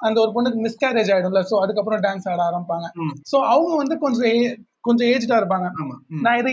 [0.08, 1.42] அந்த ஒரு பொண்ணுக்கு மிஸ்கேரேஜ் ஆயிடும்ல.
[1.50, 2.88] ஸோ அதுக்கப்புறம் டான்ஸ் ஆட ஆரம்பிப்பாங்க.
[3.32, 5.66] ஸோ அவங்க வந்து கொஞ்சம் கொஞ்சம் ஏஜ்டா இருப்பாங்க.
[6.24, 6.52] நான் இதை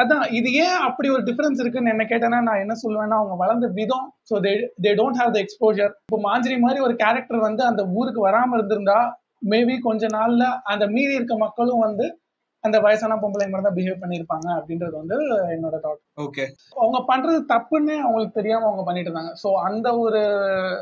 [0.00, 4.06] அதான் இது ஏன் அப்படி ஒரு டிஃபரன்ஸ் இருக்குன்னு என்ன கேட்டேன்னா நான் என்ன சொல்லுவேன்னா அவங்க வளர்ந்த விதம்
[4.30, 4.52] so they
[4.84, 8.98] they don't have the exposure இப்போ மாஞ்சிரி மாதிரி ஒரு கேரக்டர் வந்து அந்த ஊருக்கு வராம இருந்திருந்தா
[9.52, 12.06] மேபி கொஞ்ச நாள்ல அந்த மீதி இருக்க மக்களும் வந்து
[12.66, 15.16] அந்த வயசான பொம்பளை மாதிரி தான் பிஹேவ் பண்ணியிருப்பாங்க அப்படின்றது வந்து
[15.50, 16.44] என்னோட தாட் ஓகே
[16.76, 19.32] அவங்க பண்றது தப்புன்னு அவங்களுக்கு தெரியாம அவங்க பண்ணிட்டு இருந்தாங்க.
[19.42, 20.22] ஸோ அந்த ஒரு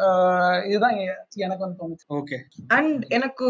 [0.07, 0.99] ஆஹ், இதுதான்
[1.45, 2.07] எனக்கு வந்து தோணுச்சு.
[2.15, 2.39] ஓகே
[2.73, 3.49] அண்ட் எனக்கு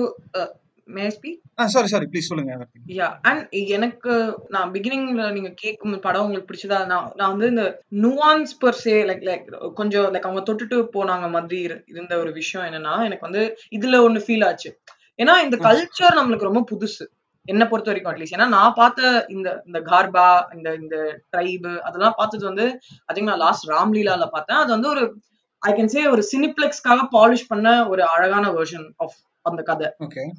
[1.68, 2.54] சாரி சாரி ப்ளீஸ் சொல்லுங்க
[2.94, 4.14] யா அண்ட் எனக்கு
[4.48, 6.86] நான் பிகினிங்ல நீங்க கேட்கும் படம் உங்களுக்கு பிடிச்சதா?
[6.86, 7.64] நான் நான் வந்து இந்த
[8.02, 12.94] nuance per se like like கொஞ்சம் லைக் அவங்க தொட்டுட்டு போனாங்க மாதிரி இரு- இருந்த ஒரு விஷயம் என்னன்னா
[13.04, 14.72] எனக்கு வந்து இதுல ஒண்ணு ஃபீல் ஆச்சு.
[15.18, 15.56] ஏன்னா இந்த.
[15.66, 17.04] கல்ச்சர் நம்மளுக்கு ரொம்ப புதுசு.
[17.48, 20.96] என்ன பொறுத்த வரைக்கும் அட்லீஸ்ட் ஏன்னா நான் பார்த்த இந்த இந்த கார்பா இந்த இந்த
[21.32, 22.66] ட்ரைபு அதெல்லாம் பார்த்தது வந்து
[23.04, 24.56] அதிக நான் லாஸ்ட் ராம்லீலால பார்த்தேன்.
[24.56, 25.02] அது வந்து ஒரு
[25.62, 29.88] ஐ கேன் சே ஒரு சினிப்ளெக்ஸ்க்காக பாலிஷ் பண்ண ஒரு அழகான வெர்ஷன் ஆஃப் அந்த கதை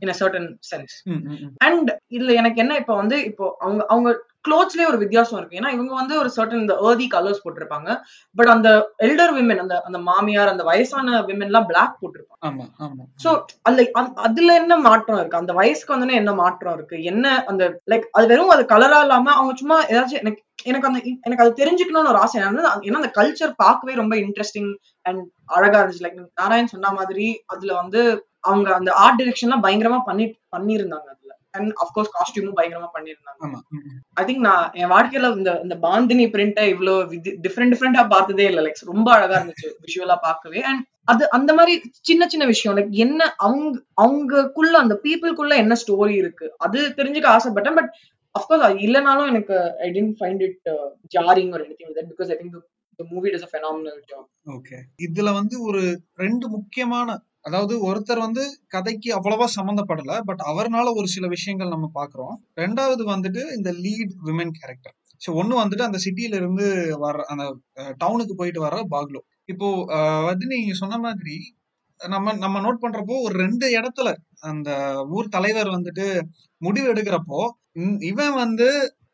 [0.04, 0.96] in a certain sense
[1.66, 4.12] and இதுல எனக்கு என்ன இப்போ வந்து இப்போ அவங்க அவங்க
[4.46, 5.60] க்ளோத்ஸ்லயே ஒரு வித்தியாசம் இருக்கு.
[5.60, 7.90] ஏன்னா இவங்க வந்து ஒரு சர்டன் இந்த ஏர்தி கலர்ஸ் போட்டிருப்பாங்க.
[8.36, 8.70] பட் அந்த
[9.06, 12.66] எல்டர் விமன் அந்த அந்த மாமியார் அந்த வயசான விமன் எல்லாம் பிளாக் போட்டிருப்பாங்க.
[13.24, 13.30] சோ
[13.64, 13.86] அதுல
[14.28, 15.42] அதுல என்ன மாற்றம் இருக்கு?
[15.42, 16.98] அந்த வயசுக்கு வந்து என்ன மாற்றம் இருக்கு?
[17.04, 17.64] என்ன அந்த
[17.94, 22.12] லைக் அது வெறும் அது கலரா இல்லாம அவங்க சும்மா ஏதாச்சும் எனக்கு எனக்கு அந்த எனக்கு அது தெரிஞ்சுக்கணும்னு
[22.14, 22.44] ஒரு ஆசை.
[22.44, 24.72] ஏன்னா அந்த கல்ச்சர் பார்க்கவே ரொம்ப இன்ட்ரெஸ்டிங்
[25.06, 25.24] அண்ட்
[25.58, 26.06] அழகா இருந்துச்சு.
[26.06, 28.02] லைக் நாராயண் சொன்ன மாதிரி அதுல வந்து
[28.46, 31.32] அவங்க அந்த ஆர்ட் டிரெக்ஷன்லாம் பயங்கரமா பண்ணி பண்ணியிருந்தாங்க அதுல.
[31.58, 33.60] அண்ட் அஃப்கோர்ஸ் காஸ்டியூமும் பயங்கரமா பண்ணியிருந்தாங்க.
[34.20, 36.96] ஐ திங்க் நான் என் வாழ்க்கையில இந்த இந்த பாந்தினி பிரிண்ட்டை இவ்வளோ
[37.46, 38.64] டிஃப்ரெண்ட் டிஃப்ரெண்டா பார்த்ததே இல்லை.
[38.66, 40.62] லைக் ரொம்ப அழகா இருந்துச்சு விஷுவலா பார்க்கவே.
[40.72, 41.74] அண்ட் அது அந்த மாதிரி
[42.10, 42.76] சின்ன சின்ன விஷயம்.
[42.78, 46.48] லைக் என்ன அவங்க அவங்கக்குள்ள அந்த பீப்புளுக்குள்ள என்ன ஸ்டோரி இருக்கு?
[46.58, 47.78] அது தெரிஞ்சுக்க ஆசைப்பட்டேன்.
[47.80, 47.92] பட்
[48.36, 50.70] அஃப்கோர்ஸ் அது இல்லைனாலும் எனக்கு I tend find it
[51.16, 52.58] jarring ஒரு anything that because I think
[53.00, 54.78] the movie is a phenomenal job okay
[55.08, 55.84] இதுல வந்து ஒரு
[56.24, 57.08] ரெண்டு முக்கியமான
[57.46, 62.34] அதாவது ஒருத்தர் வந்து கதைக்கு அவ்வளவா சம்மந்தப்படல பட் அவர்னால ஒரு சில விஷயங்கள் நம்ம பாக்குறோம்.
[62.56, 66.66] ரெண்டாவது வந்துட்டு இந்த லீட் விமன் கேரக்டர் ஸோ ஒன்று வந்துட்டு அந்த சிட்டியில இருந்து
[67.04, 67.44] வர்ற அந்த
[67.98, 69.22] டவுனுக்கு போயிட்டு வர்ற பாக்லோ.
[69.46, 69.68] இப்போ
[70.26, 71.36] வந்து நீங்க சொன்ன மாதிரி
[72.00, 74.10] நம்ம நம்ம நோட் பண்றப்போ ஒரு ரெண்டு இடத்துல
[74.44, 74.70] அந்த
[75.10, 76.06] ஊர் தலைவர் வந்துட்டு
[76.62, 77.40] முடிவு எடுக்கிறப்போ
[77.76, 78.68] இந்- இவன் வந்து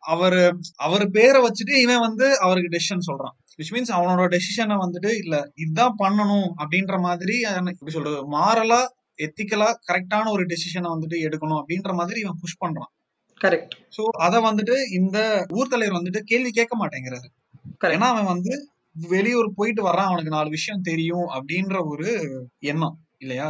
[0.07, 0.41] அவரு
[0.79, 3.35] அவர் பேரை வச்சுட்டு இவன் வந்து அவருக்கு டெசிஷன் சொல்றான்.
[3.59, 8.81] விச் மீன்ஸ் அவனோட டெசிஷனை வந்துட்டு இல்ல இதுதான் பண்ணணும் அப்படின்ற மாதிரி எப்படி சொல்றது மாரலா
[9.25, 12.91] எத்திக்கலா கரெக்டான ஒரு டெசிஷனை வந்துட்டு எடுக்கணும் அப்படின்ற மாதிரி இவன் புஷ் பண்றான்.
[13.41, 15.17] கரெக்ட் சோ அத வந்துட்டு இந்த
[15.59, 17.27] ஊர் தலைவர் வந்துட்டு கேள்வி கேட்க மாட்டேங்கிறாரு.
[17.95, 18.53] ஏன்னா அவன் வந்து
[19.09, 22.09] வெளியூர் போயிட்டு வர்றான் அவனுக்கு நாலு விஷயம் தெரியும் அப்படின்ற ஒரு
[22.71, 22.95] எண்ணம்.
[23.21, 23.47] இல்லையா.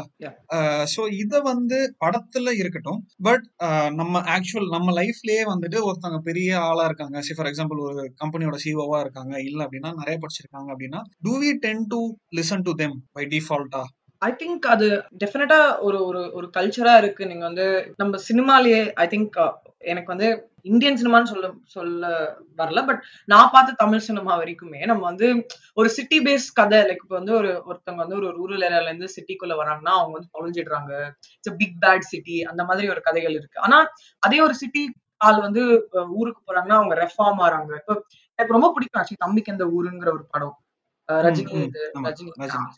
[0.94, 3.46] சோ இத வந்து படத்துல இருக்கட்டும் பட்
[4.00, 7.18] நம்ம ஆக்சுவல் நம்ம லைஃப்லயே வந்துட்டு ஒருத்தவங்க பெரிய ஆளா இருக்காங்க.
[7.38, 9.34] ஃபார் எக்ஸாம்பிள் ஒரு கம்பெனியோட சிஓவா இருக்காங்க.
[9.50, 12.02] இல்ல அப்படின்னா நிறைய படிச்சிருக்காங்க அப்படின்னா do we tend to
[12.40, 13.84] listen to them by டிஃபால்ட்டா
[14.22, 14.88] I think அது
[15.22, 17.24] டெஃபினட்டா ஒரு ஒரு ஒரு கல்ச்சரா இருக்கு.
[17.30, 17.66] நீங்க வந்து
[18.02, 19.38] நம்ம சினிமாலேயே ஐ திங்க்
[19.92, 20.28] எனக்கு வந்து
[20.62, 22.08] இந்தியன் சினிமான்னு சொல்ல சொல்ல
[22.58, 25.28] வரல பட் நான் பார்த்த தமிழ் சினிமா வரைக்குமே நம்ம வந்து
[25.74, 29.56] ஒரு சிட்டி பேஸ் கதை லைக் இப்போ வந்து ஒரு ஒருத்தவங்க வந்து ஒரு ரூரல் ஏரியால இருந்து சிட்டிக்குள்ள
[29.62, 30.94] வராங்கன்னா அவங்க வந்து தொலைஞ்சிடுறாங்க
[31.38, 33.60] இட்ஸ் பிக் பேட் சிட்டி அந்த மாதிரி ஒரு கதைகள் இருக்கு.
[33.60, 33.80] ஆனா
[34.24, 34.84] அதே ஒரு சிட்டி
[35.22, 35.64] ஆள் வந்து
[36.20, 37.72] ஊருக்கு போறாங்கன்னா அவங்க ரெஃபார்ம் ஆறாங்க.
[37.82, 37.94] இப்போ
[38.40, 40.56] எனக்கு ரொம்ப பிடிக்கும் ஆக்சுவலி தம்பிக்கு இந்த ஊருங்கிற ஒரு படம்.
[41.10, 41.62] ரஜினி
[42.06, 42.32] ரஜினி.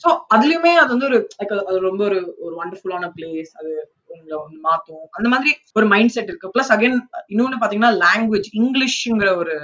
[0.03, 3.71] சோ அதுலயுமே அது வந்து ஒரு like அது ரொம்ப ஒரு ஒரு வண்டர்ஃபுல்லான பிளேஸ் அது
[4.15, 6.51] உங்களை வந்து மாத்தும் அந்த மாதிரி ஒரு மைண்ட் செட் இருக்கு.
[6.55, 6.97] பிளஸ் அகைன்
[7.33, 9.55] இன்னொன்னு பாத்தீங்கன்னா லாங்குவேஜ் இங்கிலீஷ்ங்கிற ஒரு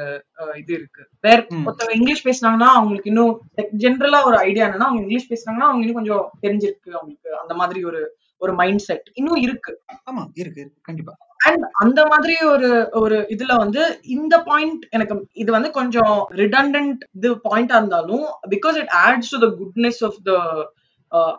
[0.57, 1.03] இது இருக்கு.
[1.21, 1.39] வேற.
[1.65, 3.33] ஒருத்தவங்க இங்கிலீஷ் பேசுனாங்கன்னா அவங்களுக்கு இன்னும்
[3.77, 7.31] ஜென்ரலா ஒரு ஐடியா என்னன்னா அவங்க இங்கிலீஷ் பேசுனாங்கன்னா அவங்க இன்னும் கொஞ்சம் தெரிஞ்சிருக்கு அவங்களுக்கு.
[7.37, 8.01] அந்த மாதிரி ஒரு
[8.41, 9.71] ஒரு மைண்ட் செட் இன்னும் இருக்கு.
[10.09, 10.81] ஆமா இருக்கு இருக்கு.
[10.81, 11.13] கண்டிப்பா.
[11.45, 17.29] அண்ட் அந்த மாதிரி ஒரு ஒரு இதுல வந்து இந்த பாயிண்ட் எனக்கு இது வந்து கொஞ்சம் ரிடண்டன்ட் இது
[17.45, 20.33] பாயிண்டா இருந்தாலும் because it adds to the goodness of the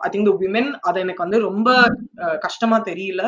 [0.05, 1.69] I think the women அது எனக்கு வந்து ரொம்ப
[2.45, 3.23] கஷ்டமா தெரியல.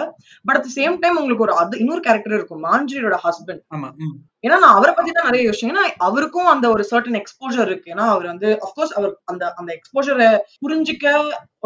[0.48, 3.64] பட் அட் சேம் டைம் உங்களுக்கு ஒரு அது இன்னொரு கேரக்டர் இருக்கும் மாஞ்சியோட ஹஸ்பண்ட்
[4.46, 5.72] ஏன்னா நான் அவரை பத்தி தான் நிறைய யோசிச்சேன்.
[5.74, 7.92] ஏன்னா அவருக்கும் அந்த ஒரு சர்டன் எக்ஸ்போஜர் இருக்கு.
[7.94, 10.28] ஏன்னா அவர் வந்து அஃப்கோர்ஸ் அவர் அந்த அந்த எக்ஸ்போஜரை
[10.64, 11.14] புரிஞ்சுக்க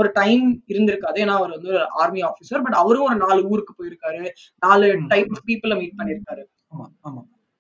[0.02, 1.18] ஒரு டைம் இருந்திருக்காது.
[1.24, 4.24] ஏன்னா அவர் வந்து ஒரு ஆர்மி ஆபீசர் பட் அவரும் ஒரு நாலு ஊருக்கு போயிருக்காரு.
[4.68, 4.90] நாலு.
[5.14, 6.46] டைப் ஆஃப் பீப்புளை மீட் பண்ணிருக்காரு.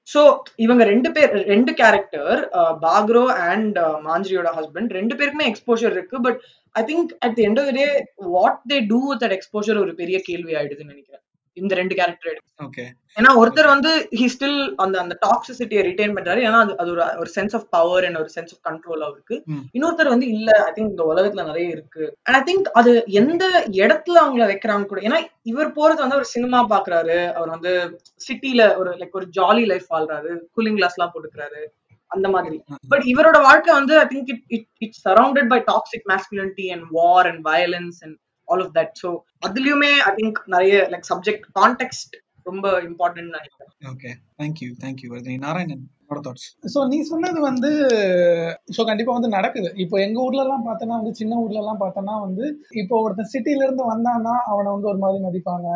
[0.07, 0.21] சோ
[0.65, 2.37] இவங்க ரெண்டு பேர் ரெண்டு கேரக்டர்
[2.83, 6.17] பாக்ரோ அண்ட் மாஞ்சிரியோட ஹஸ்பண்ட் ரெண்டு பேருக்குமே எக்ஸ்போஜர் இருக்கு.
[6.25, 6.39] But
[6.71, 10.19] I think at the end of day what they do with that exposure ஒரு பெரிய
[10.23, 11.23] கேள்வி ஆயிடுதுன்னு நினைக்கிறேன்.
[11.57, 12.83] இந்த ரெண்டு கேரக்டர் ஓகே
[13.17, 16.41] ஏன்னா ஒருத்தர் வந்து ஹி ஸ்டில் அந்த அந்த டாக்ஸிசிட்டியை ரிட்டைன் பண்றாரு.
[16.47, 19.35] ஏன்னா அது ஒரு ஒரு சென்ஸ் ஆஃப் பவர் அண்ட் ஒரு சென்ஸ் ஆஃப் கண்ட்ரோல் அவருக்கு.
[19.73, 22.03] இன்னொருத்தர் வந்து இல்ல ஐ திங்க் இந்த உலகத்துல நிறைய இருக்கு.
[22.23, 26.59] அண்ட் ஐ திங்க் அது எந்த இடத்துல அவங்கள வைக்கிறாங்க கூட ஏன்னா இவர் போறது வந்து ஒரு சினிமா
[26.73, 27.17] பாக்குறாரு.
[27.33, 27.73] அவர் வந்து
[28.27, 30.33] சிட்டில ஒரு லைக் ஒரு ஜாலி லைஃப் வாழ்றாரு.
[30.55, 31.63] கூலிங் கிளாஸ் எல்லாம் போட்டுக்கிறாரு.
[32.11, 32.57] அந்த மாதிரி.
[32.93, 37.27] பட் இவரோட வாழ்க்கை வந்து I think it it it surrounded by toxic masculinity and war
[37.31, 38.17] and violence and
[38.47, 39.11] all of that so
[39.47, 42.15] அதுலயுமே ஐ திங்க் நிறைய லைக் சப்ஜெக்ட் கான்டெக்ட்
[42.45, 43.71] ரொம்ப இம்பார்ட்டன்ட் நினைக்கிறேன்.
[43.91, 44.09] Okay
[44.41, 45.85] thank you thank you Vardhini Narayanan
[46.73, 47.69] so நீ சொன்னது வந்து
[48.75, 49.69] so கண்டிப்பா வந்து நடக்குது.
[49.83, 52.45] இப்போ எங்க ஊர்ல எல்லாம் பார்த்தோன்னா வந்து சின்ன ஊர்ல எல்லாம் பார்த்தோன்னா வந்து
[52.81, 55.67] இப்போ ஒருத்தன் சிட்டில இருந்து வந்தான்னா அவனை வந்து ஒரு மாதிரி மதிப்பாங்க.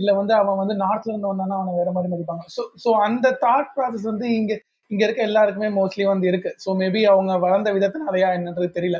[0.00, 2.44] இல்ல வந்து அவன் வந்து நார்த்ல இருந்து வந்தானா அவனை வேற மாதிரி மதிப்பாங்க.
[2.56, 4.54] ஸோ ஸோ அந்த தாட் ப்ராசஸ் வந்து இங்க
[4.90, 6.50] இங்க இருக்க எல்லாருக்குமே மோஸ்ட்லி வந்து இருக்கு.
[6.64, 8.98] ஸோ மேபி அவங்க வளர்ந்த விதத்தினாலயா என்னன்றது தெரியல.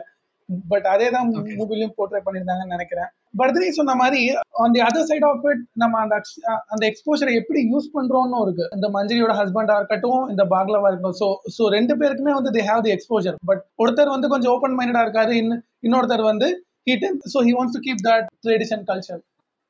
[0.71, 1.27] பட் அதே தான்.
[1.59, 3.11] மூவிலையும் போர்ட்ரே பண்ணியிருந்தாங்கன்னு நினைக்கிறேன்.
[3.41, 4.21] பர்தினி சொன்ன மாதிரி
[4.63, 6.15] on the other side of it நம்ம அந்த
[6.73, 8.65] அந்த எக்ஸ்போஷரை எப்படி யூஸ் பண்றோம்னு இருக்கு.
[8.77, 11.19] இந்த மஞ்சரியோட ஹஸ்பண்டா இருக்கட்டும் இந்த பாக்லவா இருக்கட்டும்.
[11.21, 15.05] ஸோ ஸோ ரெண்டு பேருக்குமே வந்து they have the exposure but ஒருத்தர் வந்து கொஞ்சம் ஓப்பன் மைண்டடா
[15.07, 15.35] இருக்காரு
[15.87, 16.49] இன்னொருத்தர் வந்து
[16.87, 18.81] he tends so he wants to keep that tradition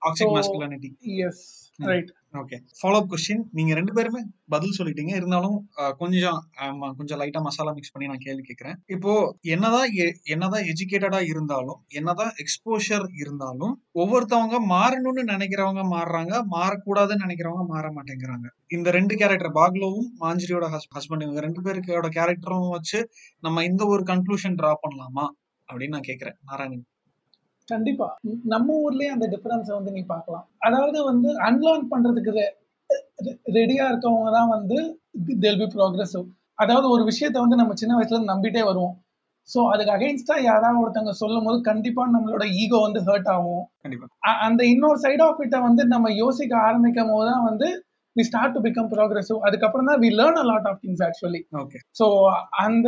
[0.00, 0.90] So- masculinity
[1.22, 1.36] yes
[1.82, 2.08] right.
[2.32, 5.14] Okay follow up question நீங்க ரெண்டு பேருமே பதில் சொல்லிட்டீங்க.
[5.14, 6.38] இருந்தாலும் கொஞ்சம்
[6.96, 8.74] கொஞ்சம் லைட்டா மசாலா மிக்ஸ் பண்ணி நான் கேள்வி கேட்கறேன்.
[8.86, 9.88] இப்போ என்னதான்
[10.22, 16.42] என்னதான் எஜுகேட்டடா இருந்தாலும் என்னதான் எக்ஸ்போஷர் இருந்தாலும் ஒவ்வொருத்தவங்க மாறணும்னு நினைக்கிறவங்க மாறுறாங்க.
[16.50, 18.46] மாறக்கூடாதுன்னு நினைக்கிறவங்க மாற மாட்டேங்கிறாங்க.
[18.66, 23.08] இந்த ரெண்டு கேரக்டர் பாக்லோவும் மாஞ்சிரியோட ஹஸ்பண்ட் இவங்க ரெண்டு பேருக்கோட கேரக்டரும் வச்சு
[23.40, 25.26] நம்ம இந்த ஒரு கன்க்ளூஷன் டிரா பண்ணலாமா?
[25.72, 26.36] அப்படின்னு நான் கேட்கறேன்.
[26.44, 26.86] நாராயணன்.
[27.70, 28.08] கண்டிப்பா.
[28.52, 30.44] நம்ம ஊர்லயே அந்த டிஃபரன்ஸை வந்து நீ பார்க்கலாம்.
[30.68, 32.32] அதாவது வந்து அன்லேர்ன் பண்றதுக்கு
[33.58, 34.78] ரெடியா இருக்கவங்க தான் வந்து
[35.42, 36.26] தேல் பி ப்ரோக்ரஸிவ்
[36.58, 38.94] அதாவது ஒரு விஷயத்த வந்து நம்ம சின்ன வயசுல இருந்து நம்பிட்டே வருவோம்.
[39.48, 43.62] ஸோ அதுக்கு அகைன்ஸ்டா யாராவது ஒருத்தவங்க சொல்லும் போது கண்டிப்பா நம்மளோட ஈகோ வந்து ஹர்ட் ஆகும்.
[43.84, 44.06] கண்டிப்பா.
[44.46, 47.68] அந்த இன்னொரு சைட் ஆஃப் இட்டை வந்து நம்ம யோசிக்க ஆரம்பிக்கும் போது தான் வந்து
[48.16, 51.80] we start to become progressive அதுக்கப்புறம் தான் we learn a lot of things actually okay
[52.00, 52.06] so
[52.64, 52.86] அந்த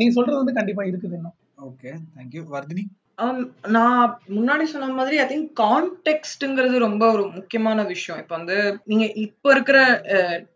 [0.00, 1.36] நீ சொல்றது வந்து கண்டிப்பா இருக்குது இன்னும்.
[1.68, 2.84] Okay thank you Vardhini?
[3.18, 4.02] Um, நான்
[4.34, 8.18] முன்னாடி சொன்ன மாதிரி ஐ திங்க் கான்டெக்ட்ங்கிறது ரொம்ப ஒரு முக்கியமான விஷயம்.
[8.22, 9.78] இப்போ வந்து நீங்க இப்போ இருக்கிற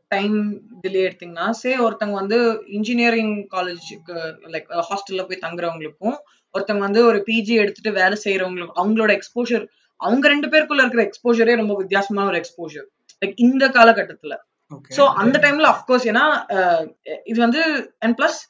[0.08, 0.36] டைம்
[0.82, 4.16] டிலே எடுத்தீங்கன்னா சே ஒருத்தவங்க வந்து இன்ஜினியரிங் காலேஜுக்கு
[4.54, 6.16] லைக் ஹாஸ்டல்ல போய் தங்குறவங்களுக்கும்
[6.54, 9.64] ஒருத்தவங்க வந்து ஒரு பிஜி எடுத்துட்டு வேலை செய்யறவங்களுக்கும் அவங்களோட எக்ஸ்போஷர்
[10.00, 12.86] அவங்க ரெண்டு பேருக்குள்ள இருக்கிற எக்ஸ்போஷரே ரொம்ப வித்தியாசமான ஒரு எக்ஸ்போஷர்
[13.22, 14.34] லைக் இந்த காலகட்டத்துல.
[14.96, 16.24] சோ அந்த டைம்ல அஃப்கோர்ஸ் ஏன்னா
[17.24, 17.62] இது வந்து
[17.98, 18.40] அண்ட் பிளஸ்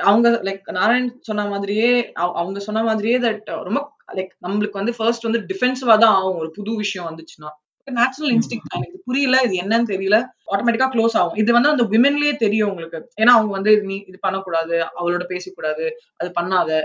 [0.00, 5.22] அவங்க லைக் நாராயண் சொன்ன மாதிரியே அவ- அவங்க சொன்ன மாதிரியே தட் ரொம்ப லைக் நம்மளுக்கு வந்து ஃபர்ஸ்ட்
[5.22, 6.36] வந்து டிஃபென்சிவா தான் ஆகும்.
[6.36, 7.48] ஒரு புது விஷயம் வந்துச்சுன்னா.
[7.84, 10.24] நேச்சுரல் இன்ஸ்டிங் எனக்கு இது புரியல இது என்னன்னு தெரியல.
[10.50, 11.34] ஆட்டோமேட்டிக்கா க்ளோஸ் ஆகும்.
[11.34, 13.12] இது வந்து அந்த விமென்லயே தெரியும் உங்களுக்கு.
[13.20, 16.82] ஏன்னா அவங்க வந்து இது நீ இது பண்ணக்கூடாது அவளோட பேசக்கூடாது அது பண்ணாத.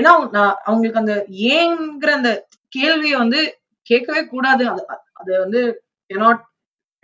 [0.00, 4.68] ஏன்னா அவங்களுக்கு அந்த ஏங்கிற அந்த கேள்வியை வந்து கேட்கவே கூடாது.
[4.68, 6.38] அது அது வந்து cannot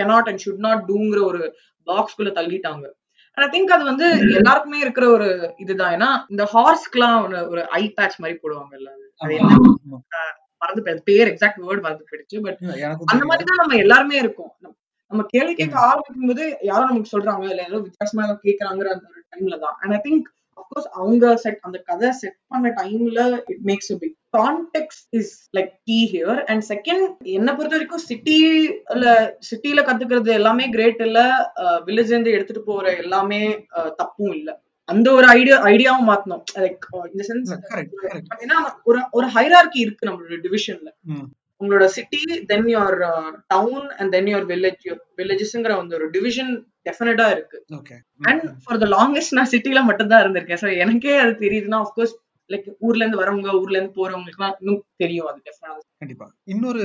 [0.03, 2.87] cannot and should not டூங்கிற ஒரு பாக்ஸ்குள்ள தள்ளிட்டாங்க.
[3.37, 5.94] ஐ திங்க் அது வந்து எல்லாருக்குமே இருக்கிற ஒரு இதுதான்.
[5.94, 9.35] ஏன்னா இந்த ஹார்ஸ்க்குலாம் ஒரு ஒரு ஐ பேட்ச் மாதிரி போடுவாங்கல்ல அது.
[9.35, 9.57] என்ன
[10.59, 12.42] மறந்து பேர் எக்ஸாக்ட் வேர்ட் மறந்து போயிடுச்சு.
[12.42, 13.25] பட் அந்த.
[13.25, 14.53] மாதிரி தான் நம்ம எல்லாருமே இருக்கோம்.
[15.11, 19.59] நம்ம- கேள்வி கேட்க ஆரம்பிக்கும் போது யாரும் நமக்கு சொல்றாங்க இல்ல ஏதோ வித்தியாசமா கேட்கறாங்கிற அந்த ஒரு டைம்ல
[19.59, 19.76] தான்.
[19.80, 20.26] And I think
[20.61, 23.20] of course அவங்க செட் அந்த கதை செட் பண்ண டைம்ல
[23.52, 27.07] it makes big context is like key here and second
[27.38, 29.04] என்ன பொறுத்த வரைக்கும் சிட்டில
[29.50, 31.20] சிட்டில கத்துக்கிறது எல்லாமே கிரேட் இல்ல.
[31.86, 33.40] வில்லேஜ் இருந்து எடுத்துட்டு போற எல்லாமே
[34.00, 34.50] தப்பும் இல்ல.
[34.88, 36.42] அந்த ஒரு ஐடியா ஐடியாவும் மாத்தணும்.
[36.64, 37.52] லைக் இந்த சென்ஸ்.
[38.28, 40.90] பாத்தீங்கன்னா ஒரு ஒரு ஹைரார்கி இருக்கு நம்மளோட டிவிஷன்ல.
[41.61, 42.96] உங்களோட city then your
[43.54, 44.86] town and then your village
[45.18, 46.52] வில்லேஜஸ்ங்கிற வந்து ஒரு டிவிஷன்
[46.88, 47.59] டெஃபினட்டா இருக்கு.
[47.78, 47.96] Okay
[48.30, 50.62] and for the longest நான் சிட்டில மட்டும் தான் இருந்திருக்கேன்.
[50.62, 52.14] ஸோ எனக்கே அது தெரியுதுன்னா ஆஃப்கோர்ஸ்
[52.50, 56.26] லைக் ஊர்ல இருந்து வரவங்க ஊர்ல இருந்து போறவங்களுக்கு இன்னும் தெரியும் அது டெஃபினட்டா கண்டிப்பா.
[56.52, 56.82] இன்னொரு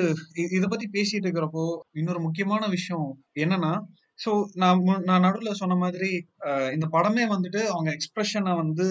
[0.57, 1.65] இத பத்தி பேசிட்டு இருக்கிறப்போ
[1.99, 3.09] இன்னொரு முக்கியமான விஷயம்
[3.43, 3.73] என்னன்னா
[4.19, 6.09] சோ நான் நான் நடுவுல சொன்ன மாதிரி
[6.75, 8.87] இந்த படமே வந்துட்டு அவங்க எக்ஸ்பிரஷனை வந்து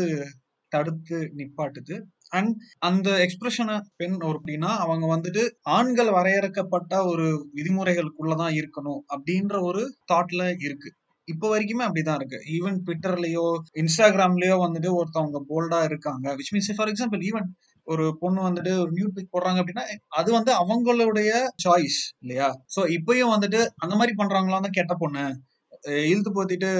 [0.72, 1.94] தடுத்து நிப்பாட்டுது.
[2.32, 5.42] அண்ட் அந்த எக்ஸ்பிரஷனை பெண் ஒரு அப்படின்னா அவங்க வந்துட்டு
[5.76, 7.26] ஆண்கள் வரையறுக்கப்பட்ட ஒரு
[7.56, 10.90] விதிமுறைகளுக்குள்ளதான் இருக்கணும் அப்படின்ற ஒரு தாட்ல இருக்கு.
[11.28, 12.38] இப்போ வரைக்குமே அப்படிதான் இருக்கு.
[12.56, 13.46] ஈவன் ட்விட்டர்லயோ
[13.82, 16.26] இன்ஸ்டாகிராம்லயோ வந்துட்டு ஒருத்தவங்க போல்டா இருக்காங்க.
[16.38, 17.48] Which means for example even
[17.86, 21.30] ஒரு பொண்ணு வந்துட்டு ஒரு நியூ பிக் போடுறாங்க அப்படின்னா அது வந்து அவங்களுடைய
[21.64, 22.48] சாய்ஸ் இல்லையா?
[22.74, 25.24] சோ இப்பயும் வந்துட்டு அந்த மாதிரி பண்றாங்களா தான் கெட்ட பொண்ணு.
[25.82, 26.70] இழுத்து போத்திட்டு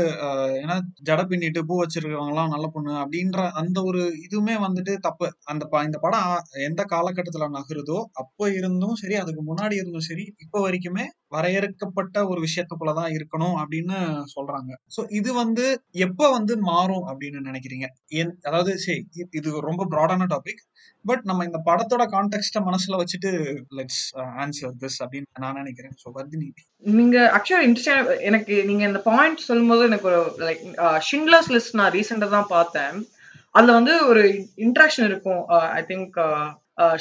[0.63, 5.29] ஏன்னா ஜட பின்னிட்டு பூ வச்சிருக்கவங்களாம் நல்ல பொண்ணு அப்படின்ற அந்த ஒரு இதுவுமே வந்துட்டு தப்பு.
[5.45, 10.71] அந்த ப- இந்த படம் எந்த காலகட்டத்துல நகருதோ அப்போ இருந்தும் சரி அதுக்கு முன்னாடி இருந்தும் சரி இப்போ
[10.71, 13.99] வரைக்குமே வரையறுக்கப்பட்ட ஒரு விஷயத்துக்குள்ளதான் இருக்கணும் அப்படின்னு
[14.37, 14.71] சொல்றாங்க.
[14.97, 17.87] சோ இது வந்து எப்ப வந்து மாறும் அப்படின்னு நினைக்கிறீங்க?
[18.15, 20.63] என்- அதாவது சரி இது ரொம்ப ப்ராடான டாபிக்
[21.05, 23.31] பட் நம்ம இந்த படத்தோட கான்டெக்ட மனசுல வச்சுட்டு
[23.77, 25.95] லெட்ஸ் ஆன்சர் திஸ் அப்படின்னு நான் நினைக்கிறேன்.
[26.03, 26.49] ஸோ வர்தினி.
[26.79, 30.63] நீங்க ஆக்சுவலா இன்ட்ரெஸ்ட் எனக்கு நீங்க இந்த பாயிண்ட் சொல்லும்போது எனக்கு ஒரு லைக்
[31.11, 33.09] ஷிங்லர்ஸ் லிஸ்ட் நான் ரீசெண்டா தான் பார்த்தேன்.
[33.51, 35.43] அதுல வந்து ஒரு இன்ட்ராக்ஷன் இருக்கும்.
[35.49, 36.19] Uh, ஐ திங்க்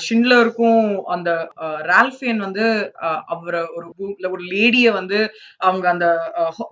[0.03, 1.29] ஷின்லருக்கும் அந்த
[1.91, 2.65] ரால்ஃபியன் வந்து
[3.33, 3.87] அவரை ஒரு
[4.29, 5.19] ஒரு லேடிய வந்து
[5.61, 6.07] அவங்க அந்த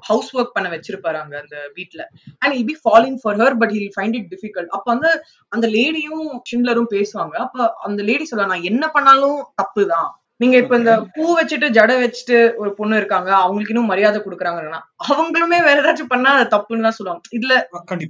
[0.07, 2.01] ஹவுஸ் ஒர்க் பண்ண வச்சிருப்பாரு அங்க அந்த வீட்ல.
[2.41, 5.11] And he'll be falling for her but he'll find it difficult அப்ப வந்து
[5.51, 7.35] அந்த லேடியும் ஷின்லரும் பேசுவாங்க.
[7.45, 11.93] அப்ப அந்த லேடி சொல்ல நான் என்ன பண்ணாலும் தப்பு தான் நீங்க இப்ப இந்த பூ வச்சுட்டு ஜடை
[12.01, 16.97] வச்சுட்டு ஒரு பொண்ணு இருக்காங்க அவங்களுக்கு இன்னும் மரியாதை கொடுக்குறாங்கன்னா அவங்களுமே வேற ஏதாச்சும் பண்ணா அது தப்புன்னு தான்
[16.97, 17.23] சொல்லுவாங்க.
[17.37, 17.53] இதுல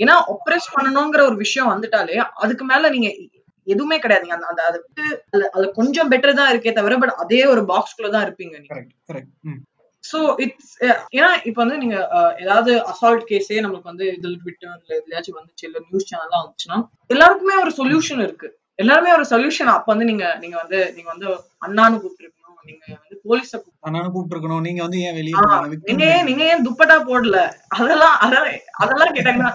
[0.04, 3.10] ஏன்னா ஒப்ரெஸ் பண்ணணுங்கிற ஒரு விஷயம் வந்துட்டாலே அதுக்கு மேல நீங்க
[3.68, 5.05] எதுவுமே கிடையாதுங்க அந்த அந்த அது வந்து
[5.49, 8.76] அதுல- கொஞ்சம் பெட்டர் தான் இருக்கே தவிர பட் அதே ஒரு பாக்ஸ்குள்ள தான் இருப்பீங்க நீங்க.
[10.03, 10.74] சோ இட்ஸ்
[11.15, 11.95] ஏன்னா இப்ப வந்து நீங்க
[12.39, 16.78] ஏதாவது அசால்ட் கேஸே நமக்கு வந்து இதில் ட்விட்டர் இல்ல எதுலயாச்சும் வந்துச்சு இல்ல நியூஸ் சேனல்லாம் வந்துச்சுன்னா
[17.09, 18.49] எல்லாருக்குமே ஒரு சொல்யூஷன் இருக்கு.
[18.80, 21.28] எல்லாருமே ஒரு சொல்யூஷன் அப்ப வந்து நீங்க நீங்க வந்து நீங்க வந்து
[21.61, 22.34] அண்ணான்னு கூப்பிட்டுருக்கணும்.
[22.65, 22.84] நீங்க
[23.26, 23.51] போலீஸ
[23.86, 25.43] அண்ணான்னு கூப்பிட்டு இருக்கணும் நீங்க வந்து ஏன் வெளியே
[25.89, 27.38] நீங்க ஏன் நீங்க ஏன் துப்பட்டா போடல?
[27.78, 28.15] அதெல்லாம்
[28.82, 29.51] அதெல்லாம் கேட்டாங்கன்னா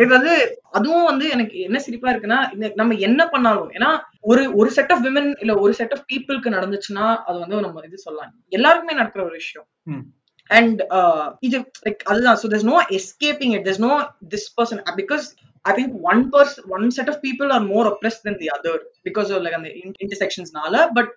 [0.00, 0.34] இது வந்து
[0.78, 2.40] அதுவும் வந்து எனக்கு என்ன சிரிப்பா இருக்குன்னா
[2.80, 3.90] நம்ம என்ன பண்ணாலும் ஏன்னா
[4.30, 8.04] ஒரு ஒரு செட் ஆஃப் விமன் இல்ல ஒரு செட் ஆஃப் பீப்புளுக்கு நடந்துச்சுன்னா அது வந்து நம்ம இது
[8.06, 8.32] சொல்லலாம்.
[8.52, 9.66] எல்லாருக்குமே நடக்கிற ஒரு விஷயம்.
[10.50, 10.78] அண்ட்
[11.46, 12.38] இது லைக் அதுதான்.
[12.42, 13.92] So there's no escaping it there's no
[14.34, 15.24] this person because
[15.64, 18.78] I think one person one set of people are more oppress than the other
[19.08, 19.70] because like அந்த
[20.02, 21.10] இன்டர்செக்ஷன்ஸ்னால பட்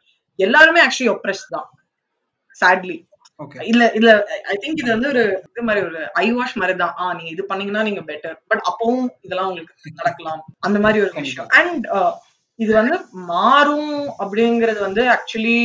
[0.48, 1.68] எல்லாருமே ஆக்சுவலி ஒப்ரெஸ் தான்.
[3.40, 4.10] Okay இல்ல இல்ல
[4.52, 6.94] I think இது வந்து ஒரு இது மாதிரி ஒரு ஐ வாஷ் மாதிரி தான்.
[7.00, 10.42] ஆ நீங்க இது பண்ணீங்கன்னா நீங்க பெட்டர் பட் அப்பவும் இதெல்லாம் உங்களுக்கு நடக்கலாம்.
[10.68, 11.50] அந்த மாதிரி ஒரு விஷயம்.
[11.60, 11.88] அண்ட்
[12.60, 12.96] இது வந்து
[13.32, 15.60] மாறும் அப்படிங்கிறது வந்து actually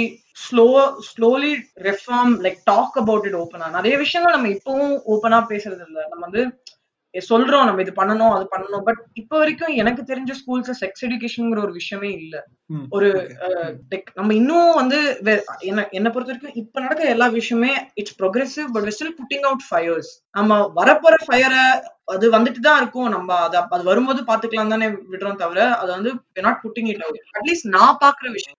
[0.44, 0.66] slow
[1.08, 1.52] slowly
[1.88, 6.00] reform like talk about it ஓப்பனா நிறைய விஷயங்கள் நம்ம இப்பவும் ஓப்பனா பேசுறது இல்ல.
[6.10, 6.42] நம்ம வந்து
[7.26, 8.84] சொல்றோம் நம்ம இது பண்ணணும் அது பண்ணணும்.
[8.84, 12.34] பட் இப்ப வரைக்கும் எனக்கு தெரிஞ்ச ஸ்கூல்ஸ்ல செக்ஸ் எஜுகேஷன்ங்கிற ஒரு விஷயமே இல்ல.
[12.90, 13.08] ஒரு
[14.14, 14.98] நம்ம இன்னும் வந்து
[15.62, 20.10] என்ன என்ன பொறுத்த வரைக்கும் இப்ப நடக்கிற எல்லா விஷயமே it's progressive but still putting out fires
[20.34, 21.64] நம்ம வரப்போற ஃபயரை
[22.06, 23.08] அது வந்துட்டு தான் இருக்கும்.
[23.08, 26.10] நம்ம அது அது வரும்போது பாத்துக்கலாம் தானே விடுறோம் தவிர அது வந்து
[26.42, 28.58] not putting it out at least நான் பாக்குற விஷயம்.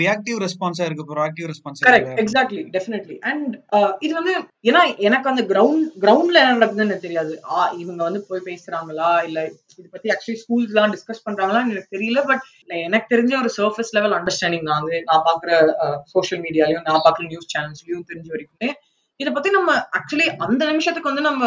[0.00, 3.52] ரியாக்டிவ் ரெஸ்பான்ஸா இருக்கு proactive response correct exactly definitely and
[4.00, 4.32] இது வந்து
[4.64, 7.32] ஏன்னா எனக்கு அந்த கிரவுண்ட் கிரவுண்ட்ல என்ன நடக்குதுன்னு எனக்கு தெரியாது.
[7.50, 9.10] ஆ இவங்க வந்து போய் பேசுறாங்களா?
[9.28, 9.38] இல்ல
[9.78, 12.44] இது பத்தி ஆக்சுவலி ஸ்கூல்ஸ் எல்லாம் டிஸ்கஸ் பண்றாங்களான்னு எனக்கு தெரியல பட்
[12.86, 15.50] எனக்கு தெரிஞ்ச ஒரு சர்ஃபேஸ் லெவல் அண்டர்ஸ்டாண்டிங் நான் வந்து நான் பாக்குற
[16.14, 18.70] சோஷியல் மீடியாலயும் நான் பாக்குற நியூஸ் சேனல்ஸ்லயும் தெரிஞ்ச வரைக்குமே
[19.20, 21.44] இதை பத்தி நம்ம ஆக்சுவலி அந்த நிமிஷத்துக்கு வந்து நம்ம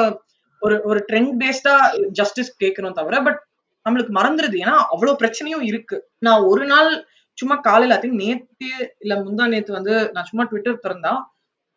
[0.61, 1.75] ஒரு ஒரு ட்ரெண்ட் பேஸ்டா
[2.11, 3.39] ஜஸ்டிஸ் கேட்கணும் தவிர பட்
[3.85, 4.57] நம்மளுக்கு மறந்துருது.
[4.63, 5.97] ஏன்னா அவ்வளவு பிரச்சனையும் இருக்கு.
[6.19, 6.89] நான் ஒரு நாள்
[7.37, 8.69] சும்மா காலையில ஐ நேத்து
[9.03, 11.13] இல்ல முந்தா நேத்து வந்து நான் சும்மா ட்விட்டர் திறந்தா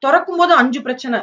[0.02, 1.18] திறக்கும் போது அஞ்சு பிரச்சனை.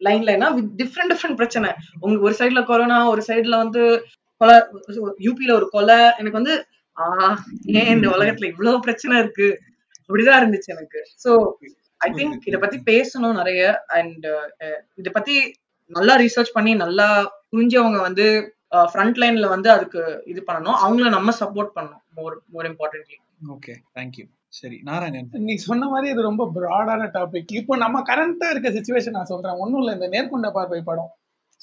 [0.00, 1.68] லைன் லைனா வித் டிஃப்ரெண்ட் டிஃப்ரெண்ட் பிரச்சனை.
[2.00, 3.82] உங்க ஒரு சைடுல கொரோனா ஒரு சைடுல வந்து
[4.40, 4.56] கொலை
[5.26, 5.98] யூபில ஒரு கொலை.
[6.20, 6.54] எனக்கு வந்து
[6.96, 7.36] ஆஹ்
[7.78, 9.48] ஏன் இந்த உலகத்துல இவ்வளவு பிரச்சனை இருக்கு?
[10.00, 11.00] அப்படிதான் இருந்துச்சு எனக்கு.
[11.24, 11.30] சோ
[12.00, 13.62] ஐ திங்க் இத பத்தி பேசணும் நிறைய.
[13.98, 14.26] அண்ட்
[15.02, 15.34] இத பத்தி
[15.90, 17.08] நல்லா ரிசர்ச் பண்ணி நல்லா
[17.52, 18.26] புரிஞ்சவங்க வந்து
[18.92, 20.00] ஃப்ரண்ட் லைன்ல வந்து அதுக்கு
[20.32, 20.78] இது பண்ணணும்.
[20.84, 23.16] அவங்கள நம்ம சப்போர்ட் பண்ணணும் more more importantly
[23.52, 28.70] okay thank you சரி நாராயணன் நீ சொன்ன மாதிரி இது ரொம்ப ப்ராடான டாபிக் இப்போ நம்ம கரண்டா இருக்க
[28.70, 31.12] சுச்சுவேஷன் நான் சொல்றேன் ஒன்றும் இல்லை இந்த நேர்கொண்ட பார்வை படம்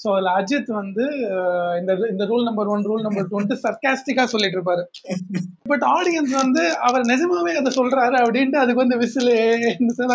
[0.00, 1.04] ஸோ அதில் அஜித் வந்து
[1.80, 4.82] இந்த இந்த rule number one rule number டூன்ட்டு சர்க்காஸ்டிக்காக சொல்லிட்டு இருப்பாரு
[5.66, 9.32] பட் ஆடியன்ஸ் வந்து அவர் நிஜமாவே அதை சொல்றாரு அப்படின்ட்டு அதுக்கு வந்து விசில்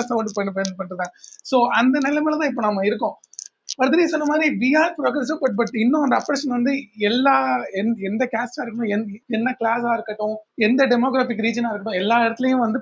[0.10, 1.14] சவுண்ட் பண்ணி பண்ணிட்டுருந்தாங்க
[1.52, 3.16] ஸோ அந்த நிலைமையில தான் இப்போ நம்ம இருக்கோம்
[3.80, 7.34] வர்தினி சொன்ன மாதிரி we are progressive but but இன்னும் அந்த அப்ரேஷன் வந்து எல்லா
[7.72, 12.80] எந்த- எந்த கேஸ்டா இருக்கட்டும் என்ன கிளாஸா இருக்கட்டும் எந்த டெமோகிராபிக் ரீஜனா இருக்கட்டும் எல்லா இடத்துலயும் வந்து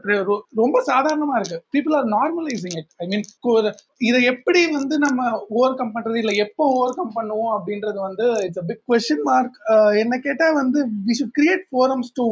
[0.55, 1.63] ரொம்ப சாதாரணமா இருக்கு.
[1.73, 3.25] People are normalising it I mean
[3.97, 5.19] இதை எப்படி வந்து நம்ம
[5.49, 6.15] ஓவர் கம் பண்றது?
[6.15, 9.57] இல்ல எப்போ ஓவர் கம் பண்ணுவோம் அப்படின்றது வந்து இட்ஸ் பிக் கொஸ்டின் மார்க்
[9.97, 12.27] என்ன கேட்டா வந்து we should create forums to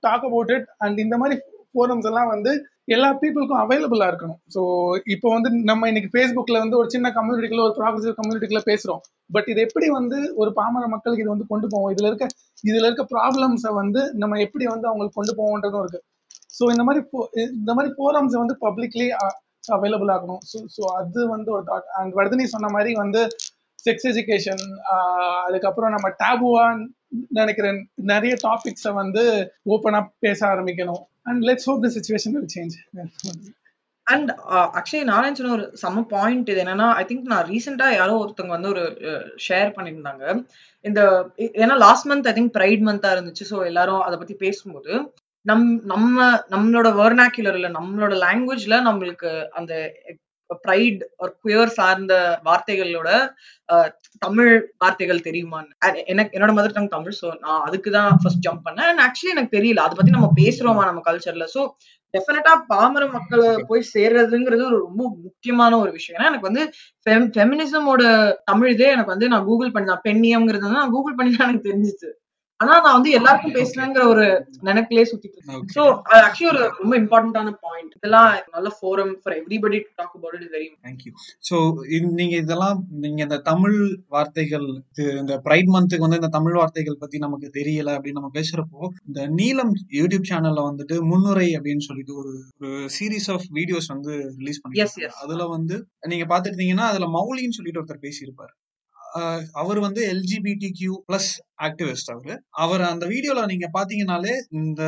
[0.00, 1.40] talk about it and இந்த மாதிரி
[1.74, 2.52] ஃபோரம்ஸ் எல்லாம் வந்து
[2.88, 4.40] எல்லா பீப்புளுக்கும் அவைலபிளா இருக்கணும்.
[4.54, 4.60] ஸோ
[5.14, 9.00] இப்போ வந்து நம்ம இன்னைக்கு ஃபேஸ்புக்ல வந்து ஒரு சின்ன கம்யூனிட்டிக்குள்ள ஒரு ப்ராக்ரஸிவ் கம்யூனிட்டிக்குள்ள பேசுறோம்.
[9.34, 11.90] பட் இது எப்படி வந்து ஒரு பாமர மக்களுக்கு இது வந்து கொண்டு போவோம்?
[11.94, 12.26] இதுல இருக்க
[12.64, 16.00] இதுல இருக்க ப்ராப்ளம்ஸை வந்து நம்ம எப்படி வந்து அவங்களுக்கு கொண்டு போவோன்றதும் இருக்கு.
[16.58, 17.00] ஸோ இந்த மாதிரி
[17.56, 19.08] இந்த மாதிரி ஃபோரம்ஸை வந்து பப்ளிக்லி
[19.76, 23.20] அவைலபிள் ஆகணும் ஸோ ஸோ அது வந்து ஒரு தாட் அண்ட் வர்தினி சொன்ன மாதிரி வந்து
[23.86, 24.62] செக்ஸ் எஜுகேஷன்
[25.46, 26.64] அதுக்கப்புறம் நம்ம டேபுவா
[27.38, 27.66] நினைக்கிற
[28.12, 29.22] நிறைய டாபிக்ஸை வந்து
[29.74, 31.02] ஓப்பனாக பேச ஆரம்பிக்கணும்.
[31.26, 32.74] And let's hope the situation will change
[34.06, 34.28] and
[34.78, 38.72] actually நான் நினச்சின ஒரு சம பாயிண்ட் இது என்னன்னா ஐ திங்க் நான் ரீசெண்டா யாரோ ஒருத்தவங்க வந்து
[38.74, 38.84] ஒரு
[39.46, 40.24] ஷேர் பண்ணியிருந்தாங்க.
[40.84, 41.00] இந்த
[41.62, 43.46] ஏன்னா last month I think pride மந்தா இருந்துச்சு.
[43.52, 44.92] ஸோ எல்லாரும் அதை பத்தி பேசும்போது
[45.46, 49.72] நம் நம்ம நம்மளோட வெர்னாக்குலர்ல நம்மளோட லாங்குவேஜ்ல நம்மளுக்கு அந்த
[50.64, 52.14] ப்ரைட் ஒரு குயர் சார்ந்த
[52.46, 53.10] வார்த்தைகளோட
[53.68, 53.88] அஹ்,
[54.22, 55.70] தமிழ் வார்த்தைகள் தெரியுமான்னு.
[56.12, 58.88] எனக்கு என்னோட மதர் டங் தமிழ் ஸோ நான் அதுக்கு தான் ஃபர்ஸ்ட் ஜம்ப் பண்ணேன்.
[58.90, 61.62] அண்ட் ஆக்சுவலி எனக்கு தெரியல அதை பத்தி நம்ம பேசுறோமா நம்ம கல்ச்சர்ல ஸோ
[62.14, 66.16] டெஃபினட்டா பாமர மக்களை போய் சேர்றதுங்கிறது ஒரு ரொம்ப முக்கியமான ஒரு விஷயம்.
[66.18, 66.62] ஏன்னா எனக்கு வந்து
[67.36, 68.02] ஃபெமினிசமோட
[68.50, 71.68] தமிழ் இதே எனக்கு வந்து நான் கூகுள் பண்ணி தான் பெண்ணியம்ங்கிறது வந்து நான் கூகுள் பண்ணி தான் எனக்கு
[71.68, 72.10] தெரிஞ்சிச்சு.
[72.60, 73.54] ஆனா நான் வந்து எல்லாருக்கும்.
[73.56, 74.22] பேசுறேங்கிற ஒரு
[74.66, 75.72] நினைப்பிலே சுத்திட்டு இருக்கேன் Okay.
[75.74, 75.82] ஸோ
[76.18, 80.68] ஆக்சுவலி ஒரு ரொம்ப இம்பார்ட்டன்டான பாயிண்ட் இதெல்லாம் நல்ல forum for everybody to talk about it very
[80.86, 81.12] thank you
[81.44, 81.56] so
[82.16, 83.76] நீங்க இதெல்லாம் நீங்க இந்த தமிழ்
[84.14, 84.66] வார்த்தைகள்
[85.16, 89.72] இந்த பிரைட் மந்த்துக்கு வந்து இந்த தமிழ் வார்த்தைகள் பத்தி நமக்கு தெரியல அப்படின்னு நம்ம பேசுறப்போ இந்த நீலம்
[89.98, 94.94] யூடியூப் சேனல்ல வந்துட்டு முன்னுரை அப்படின்னு சொல்லிட்டு ஒரு ஒரு சீரீஸ் ஆஃப் வீடியோஸ் வந்து ரிலீஸ் yes.
[95.22, 95.78] அதுல வந்து
[96.08, 98.54] நீங்க பாத்துருந்தீங்கன்னா அதுல மௌலின்னு சொல்லிட்டு ஒருத்தர் பேசியிருப்பாரு
[99.62, 101.30] அவர் வந்து எல்ஜிபிடி கியூ பிளஸ்
[101.66, 102.32] ஆக்டிவிஸ்ட் அவரு.
[102.62, 104.82] அவர் அந்த வீடியோல நீங்க பாத்தீங்கன்னாலே இந்த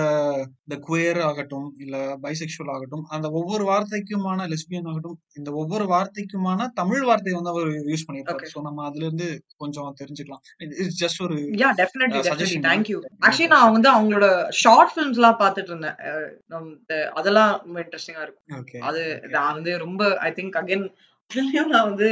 [0.65, 7.07] இந்த குயர் ஆகட்டும் இல்ல பைசெக்சுவல் ஆகட்டும் அந்த ஒவ்வொரு வார்த்தைக்குமான லெஸ்பியன் ஆகட்டும் இந்த ஒவ்வொரு வார்த்தைக்குமான தமிழ்
[7.11, 8.49] வார்த்தை வந்து அவர் யூஸ் Okay.
[8.53, 9.29] ஸோ நம்ம அதுல இருந்து
[9.63, 10.43] கொஞ்சம் தெரிஞ்சுக்கலாம்.
[10.83, 13.15] இட்ஸ் ஜஸ்ட் ஒரு yeah definitely definitely thank you தான்.
[13.27, 14.29] ஆக்சுவலி நான் வந்து அவங்களோட
[14.63, 15.99] ஷார்ட் ஃபிலிம்ஸ் எல்லாம் பார்த்துட்டு இருந்தேன்.
[17.21, 18.85] அதெல்லாம் ரொம்ப இன்ட்ரெஸ்டிங்கா இருக்கும்.
[18.91, 19.03] அது
[19.37, 20.87] நான் வந்து ரொம்ப ஐ திங்க் அகைன்
[21.31, 22.07] அதுலயும் நான் வந்து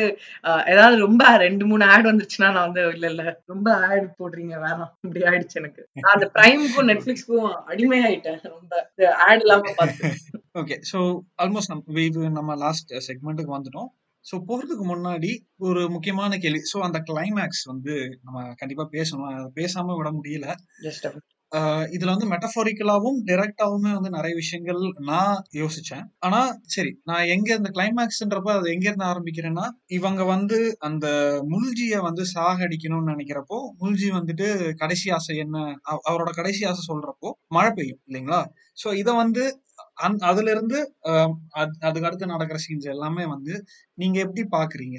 [0.65, 4.91] ஏதாவது ரொம்ப ரெண்டு மூணு ஆட் வந்துருச்சுன்னா நான் வந்து இல்ல இல்ல ரொம்ப ஆட் போடுறீங்க வேணாம்.
[5.03, 5.83] இப்படி ஆயிடுச்சு எனக்கு.
[6.13, 8.75] அந்த பிரைமுக்கும் நெட்ஃபிளிக்ஸ்க்கும் அடிமை ஆயிட்டேன் ரொம்ப
[9.29, 10.11] ஆட் இல்லாம பார்த்து
[10.55, 10.99] ஓகே ஸோ
[11.43, 13.89] ஆல்மோஸ்ட் நம்ம நம்ம லாஸ்ட் செக்மெண்ட்டுக்கு வந்துட்டோம்.
[14.25, 16.63] ஸோ போறதுக்கு முன்னாடி ஒரு முக்கியமான கேள்வி.
[16.75, 19.51] ஸோ அந்த கிளைமேக்ஸ் வந்து நம்ம கண்டிப்பா பேசணும்.
[19.55, 20.47] பேசாம விட முடியல.
[21.95, 26.05] இதுல வந்து மெட்டஃபாரிக்கலாவும் டைரக்டாவுமே வந்து நிறைய விஷயங்கள் நான் யோசிச்சேன்.
[26.19, 31.07] ஆனா சரி நான் எங்க இந்த கிளைமேக்ஸ்ன்றப்ப அது எங்க இருந்து ஆரம்பிக்கிறேன்னா இவங்க வந்து அந்த
[31.49, 35.77] முல்ஜிய வந்து சாகடிக்கணும்னு நினைக்கிறப்போ முல்ஜி வந்துட்டு கடைசி ஆசை என்ன
[36.11, 38.41] அவரோட கடைசி ஆசை சொல்றப்போ மழை பெய்யும் இல்லைங்களா?
[38.79, 39.45] சோ இத வந்து
[39.95, 40.79] அந் அதுல இருந்து
[41.55, 44.99] அது- அதுக்கு அடுத்து நடக்கிற சீன்ஸ் எல்லாமே வந்து நீங்க எப்படி பாக்குறீங்க?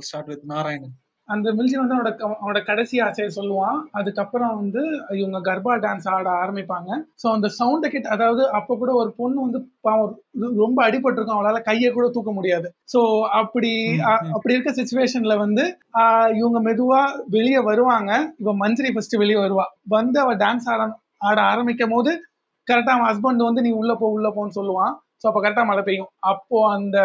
[0.00, 0.94] Start with Narayanan.
[1.28, 3.76] அந்த மில்ஜி வந்து அவனோட அவனோட கடைசி ஆசையை சொல்லுவான்.
[3.98, 4.80] அதுக்கப்புறம் வந்து
[5.18, 6.90] இவங்க கர்பா டான்ஸ் ஆட ஆரம்பிப்பாங்க.
[7.22, 10.14] ஸோ அந்த சவுண்டை கிட்ட அதாவது அப்போ கூட ஒரு பொண்ணு வந்து பாவம்
[10.62, 11.36] ரொம்ப அடிபட்டிருக்கும்.
[11.38, 12.68] அவளால கையை கூட தூக்க முடியாது.
[12.94, 13.02] ஸோ
[13.40, 13.72] அப்படி.
[14.36, 15.64] அப்படி இருக்க சுச்சுவேஷன்ல வந்து
[16.40, 17.00] இவங்க மெதுவா
[17.36, 18.10] வெளியே வருவாங்க.
[18.42, 19.66] இவ மஞ்சரி ஃபர்ஸ்ட் வெளியே வருவா.
[19.96, 20.82] வந்து அவ டான்ஸ் ஆட
[21.30, 22.12] ஆட ஆரம்பிக்கும் போது
[22.68, 24.92] கரெக்டா அவன் ஹஸ்பண்ட் வந்து நீ உள்ள போ உள்ள போன்னு சொல்லுவான்.
[25.20, 26.10] ஸோ அப்போ கரெக்டா மழை பெய்யும்.
[26.30, 26.96] அப்போ அந்த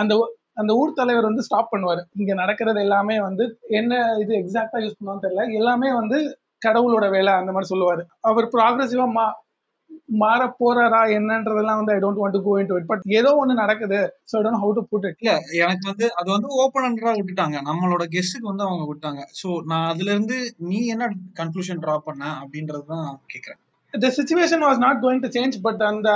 [0.00, 0.12] அந்த
[0.56, 2.02] அந்த ஊர் தலைவர் வந்து ஸ்டாப் பண்ணுவாரு.
[2.20, 3.44] இங்க நடக்கிறது எல்லாமே வந்து
[3.80, 3.92] என்ன
[4.22, 5.44] இது எக்ஸாக்டா யூஸ் பண்ணுவான்னு தெரியல.
[5.60, 6.18] எல்லாமே வந்து
[6.66, 8.02] கடவுளோட வேலை அந்த மாதிரி சொல்லுவாரு.
[8.30, 9.24] அவர் ப்ராக்ரஸிவா மா
[10.20, 13.98] மாற போறாரா என்னன்றதெல்லாம் வந்து I don't want to go into it but ஏதோ ஒண்ணு நடக்குது.
[14.30, 15.32] So I don't how to put it இல்ல
[15.64, 17.56] எனக்கு வந்து அது வந்து ஓப்பனண்டா விட்டுட்டாங்க.
[17.68, 19.22] நம்மளோட கெஸ்ட்டுக்கு வந்து அவங்க விட்டாங்க.
[19.40, 20.38] சோ நான் அதுல இருந்து
[20.70, 21.08] நீ என்ன
[21.40, 23.60] கன்க்ளூஷன் டிரா பண்ண அப்படின்றது தான் கேக்குறேன்.
[23.94, 26.10] The situation was not going to change but அந்த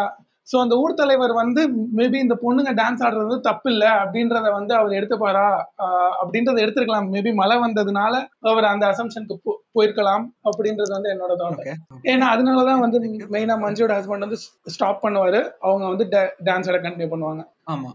[0.49, 1.61] ஸோ அந்த ஊர் தலைவர் வந்து
[1.97, 5.47] மேபி இந்த பொண்ணுங்க டான்ஸ் ஆடுறது தப்பு இல்லை அப்படின்றத வந்து அவர் எடுத்துப்பாரா?
[5.85, 7.09] ஆஹ் அப்படின்றத எடுத்துருக்கலாம்.
[7.15, 9.37] மேபி மழை வந்ததுனால அவர் அந்த அசம்ஷனுக்கு
[9.75, 11.65] போயிருக்கலாம் அப்படின்றது வந்து என்னோட தாட்
[12.05, 13.01] ஏன்னா அதனாலதான் வந்து
[13.35, 14.41] மெயினா மஞ்சுவோட ஹஸ்பண்ட் வந்து
[14.75, 15.41] ஸ்டாப் பண்ணுவாரு.
[15.61, 16.07] அவங்க வந்து
[16.45, 17.45] டான்ஸ் ஆட கண்டினியூ பண்ணுவாங்க.
[17.69, 17.91] ஆமா.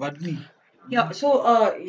[0.00, 0.34] வட்னி
[0.86, 1.28] யா ஸோ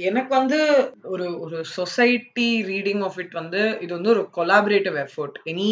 [0.01, 0.59] எனக்கு வந்து
[1.05, 5.71] ஒரு ஒரு சொசைட்டி ரீடிங் ஆஃப் இட் வந்து இது வந்து ஒரு கொலாபரேட்டிவ் எஃபர்ட் எனி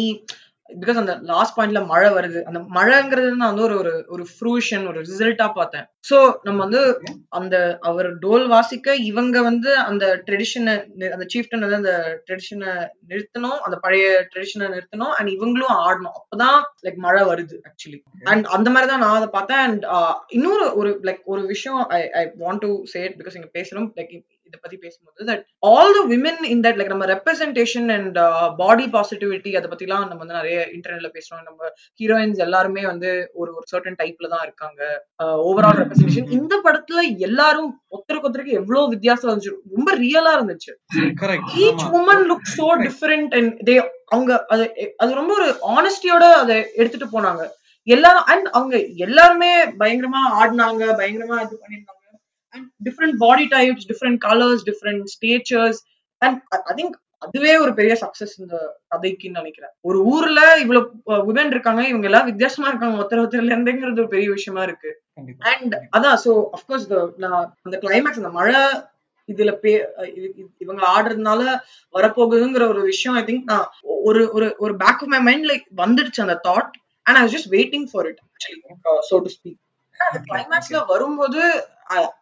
[0.70, 2.40] பிகாஸ் அந்த லாஸ்ட் பாயிண்ட்ல மழை வருது.
[2.48, 5.86] அந்த மழைங்கிறது நான் வந்து ஒரு ஒரு ஒரு ஃப்ரூஷன் ஒரு ரிசல்ட்டா பார்த்தேன்.
[6.08, 6.82] சோ நம்ம வந்து
[7.38, 7.56] அந்த
[7.88, 10.74] அவர் டோல் வாசிக்க இவங்க வந்து அந்த ட்ரெடிஷனை
[11.14, 11.94] அந்த சீஃப்டன் வந்து அந்த
[12.26, 12.72] ட்ரெடிஷனை
[13.10, 16.16] நிறுத்தணும் அந்த பழைய ட்ரெடிஷனை நிறுத்தணும் அண்ட் இவங்களும் ஆடணும்.
[16.20, 18.00] அப்பதான் லைக் மழை வருது ஆக்சுவலி
[18.32, 19.64] அண்ட் அந்த மாதிரி தான் நான் அதை பார்த்தேன்.
[19.66, 19.84] அண்ட்
[20.38, 23.90] இன்னொரு ஒரு லைக் ஒரு விஷயம் I I want to say it because இங்க பேசுறோம்.
[24.00, 24.14] லைக்
[24.54, 28.18] இதை பத்தி பேசும்போது that all the women in that like நம்ம ரெப்ரசன்டேஷன் அண்ட்
[28.60, 31.44] பாடி பாசிட்டிவிட்டி அதை பத்திலாம் நம்ம வந்து நிறைய இன்டர்நெட்ல பேசுறோம்.
[31.48, 34.80] நம்ம ஹீரோயின்ஸ் எல்லாருமே வந்து ஒரு ஒரு சர்டன் டைப்ல தான் இருக்காங்க.
[35.48, 39.56] ஓவரால் ரெப்ரசன்டேஷன் இந்த படத்துல எல்லாரும் ஒருத்தருக்கு ஒருத்தருக்கு எவ்வளவு வித்தியாசம் இருந்துச்சு.
[39.76, 40.72] ரொம்ப ரியலா இருந்துச்சு.
[41.64, 43.76] Each woman look so different and they
[44.14, 44.64] அவங்க அது
[45.02, 47.44] அது ரொம்ப ஒரு ஆனஸ்டியோட அதை எடுத்துட்டு போனாங்க.
[47.86, 48.76] எல்லாரும் அண்ட் அவங்க
[49.06, 52.02] எல்லாருமே பயங்கரமா ஆடினாங்க பயங்கரமா இது பண்ணிருந்தாங்க
[52.54, 55.80] and different body types different colours different statures
[56.22, 56.38] and
[56.70, 58.56] I think அதுவே ஒரு பெரிய சக்சஸ் இந்த
[58.92, 59.72] கதைக்குன்னு நினைக்கிறேன்.
[59.88, 60.86] ஒரு ஊர்ல இவ்வளவு
[61.30, 64.90] உமன் இருக்காங்க இவங்க எல்லாம் வித்தியாசமா இருக்காங்க ஒருத்தர் ஒருத்தர்ல இருந்துங்கிறது ஒரு பெரிய விஷயமா இருக்கு.
[65.52, 66.86] அண்ட் அதான் சோ அஃப்கோர்ஸ்
[67.24, 68.62] நான் அந்த கிளைமேக்ஸ் அந்த மழை
[69.28, 69.72] இதுல பே
[70.64, 71.42] இவங்க ஆடுறதுனால
[71.94, 73.68] வரப்போகுதுங்கிற ஒரு விஷயம் ஐ திங்க் நான்
[74.08, 76.72] ஒரு ஒரு ஒரு back of my mind like வந்துடுச்சு அந்த thought
[77.06, 78.20] and I just waiting for it
[79.10, 79.60] so to speak
[80.06, 81.40] அந்த கிளைமேக்ஸ்ல வரும்போது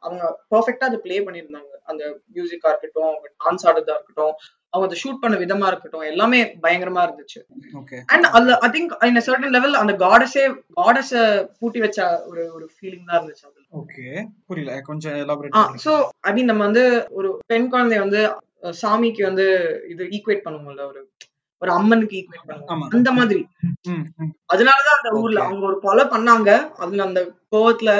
[0.04, 0.22] அவங்க
[0.52, 1.72] பெர்ஃபெக்ட்டா அதை ப்ளே பண்ணியிருந்தாங்க.
[1.90, 2.02] அந்த
[2.34, 4.34] மியூசிக்கா இருக்கட்டும் அவங்க டான்ஸ் ஆடுறதா இருக்கட்டும்
[4.72, 7.40] அவங்க அதை ஷூட் பண்ண விதமா இருக்கட்டும் எல்லாமே பயங்கரமா இருந்துச்சு.
[7.80, 10.44] ஓகே அண்ட் அதுல I think in certain level அந்த காடஸே
[10.80, 11.12] காடஸ
[11.60, 11.98] பூட்டி வச்ச
[12.30, 13.64] ஒரு ஒரு ஃபீலிங் தான் இருந்துச்சு அதுல.
[13.80, 14.06] ஓகே
[14.48, 14.74] புரியல.
[14.88, 15.94] கொஞ்சம் எலாபரேட் சோ
[16.28, 16.84] ஐ மீன் நம்ம வந்து
[17.18, 18.22] ஒரு பெண் குழந்தைய வந்து
[18.82, 19.46] சாமிக்கு வந்து
[19.92, 21.00] இது ஈக்குவேட் பண்ணுவோம்ல ஒரு
[21.62, 22.46] ஒரு அம்மனுக்கு ஈக்குவேட்.
[22.48, 22.88] பண்ணுவோம்.
[22.96, 23.42] அந்த மாதிரி.
[24.52, 25.40] அதனாலதான் அந்த ஊர்ல.
[25.40, 26.50] அவங்க ஒரு கொலை பண்ணாங்க.
[26.76, 27.20] அதுல அந்த
[27.52, 27.90] கோவத்துல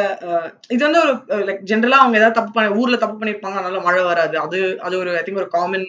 [0.68, 3.58] இது வந்து ஒரு லைக் ஜென்ரலா அவங்க ஏதாவது தப்பு பண்ண ஊர்ல தப்பு பண்ணிருப்பாங்க.
[3.60, 4.38] அதனால மழை வராது.
[4.38, 5.86] அது அது ஒரு ஐ திங்க் ஒரு காமன்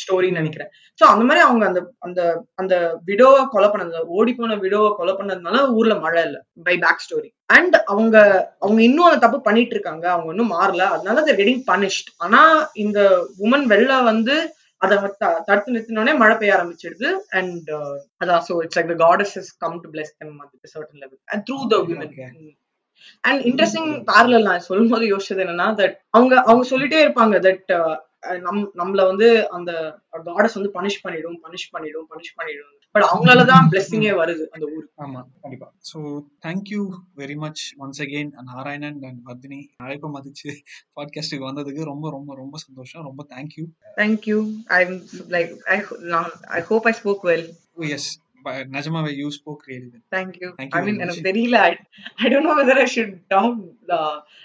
[0.00, 0.68] ஸ்டோரின்னு நினைக்கிறேன்.
[0.98, 2.20] சோ அந்த மாதிரி அவங்க அந்த அந்த
[2.54, 2.74] அந்த
[3.06, 6.36] விடோவை கொலை பண்ணது ஓடி போன விடோவை கொலை பண்ணதுனால ஊர்ல மழை இல்ல.
[6.62, 8.16] பை பேக் ஸ்டோரி அண்ட் அவங்க
[8.58, 10.06] அவங்க இன்னும் அந்த தப்பு பண்ணிட்டு இருக்காங்க.
[10.10, 10.84] அவங்க இன்னும் மாறல.
[10.94, 12.06] அதனால they're getting punished.
[12.18, 12.42] ஆனா
[12.76, 13.00] இந்த
[13.40, 14.36] உமன் வெளில வந்து
[14.84, 17.18] அதை த- தடுத்து நிறுத்தினோடனே மழை பெய்ய ஆரம்பிச்சிடுது.
[17.30, 17.70] அண்ட்
[18.24, 21.18] அதான் so it's like the goddess is come to bless them at a certain level.
[21.26, 22.08] And through the women.
[22.08, 22.56] Okay.
[23.20, 27.98] And interesting parallel நான் சொல்லும் போது யோசிச்சது என்னன்னா தட் அவங்க அவங்க சொல்லிட்டே இருப்பாங்க தட்
[28.38, 32.68] நம் நம்மள வந்து அந்த காடஸ் வந்து பனிஷ் பண்ணிடும் பனிஷ் பண்ணிடும் பனிஷ் பண்ணிடும்.
[32.94, 35.02] பட் அவங்களாலதான் பிளெஸிங்கே வருது அந்த ஊருக்கு.
[35.02, 35.72] ஆமா கண்டிப்பா.
[35.92, 35.98] So
[36.46, 36.80] thank you
[37.16, 39.60] very much once again Narayanan and Vardhini.
[39.76, 40.50] அழைப்பை மதிச்சு
[40.96, 43.02] பாட்காஸ்ட்டுக்கு வந்ததுக்கு ரொம்ப ரொம்ப ரொம்ப சந்தோஷம்.
[43.02, 43.64] ரொம்ப thank you
[43.96, 44.84] thank you I
[45.28, 45.50] like
[46.50, 47.46] I hope I spoke well
[47.90, 48.08] yes
[48.74, 51.00] நிஜமாவே you spoke really thank you Thank you I very mean.
[51.00, 51.58] எனக்கு தெரியல.
[52.20, 53.58] I don't know whether I should talk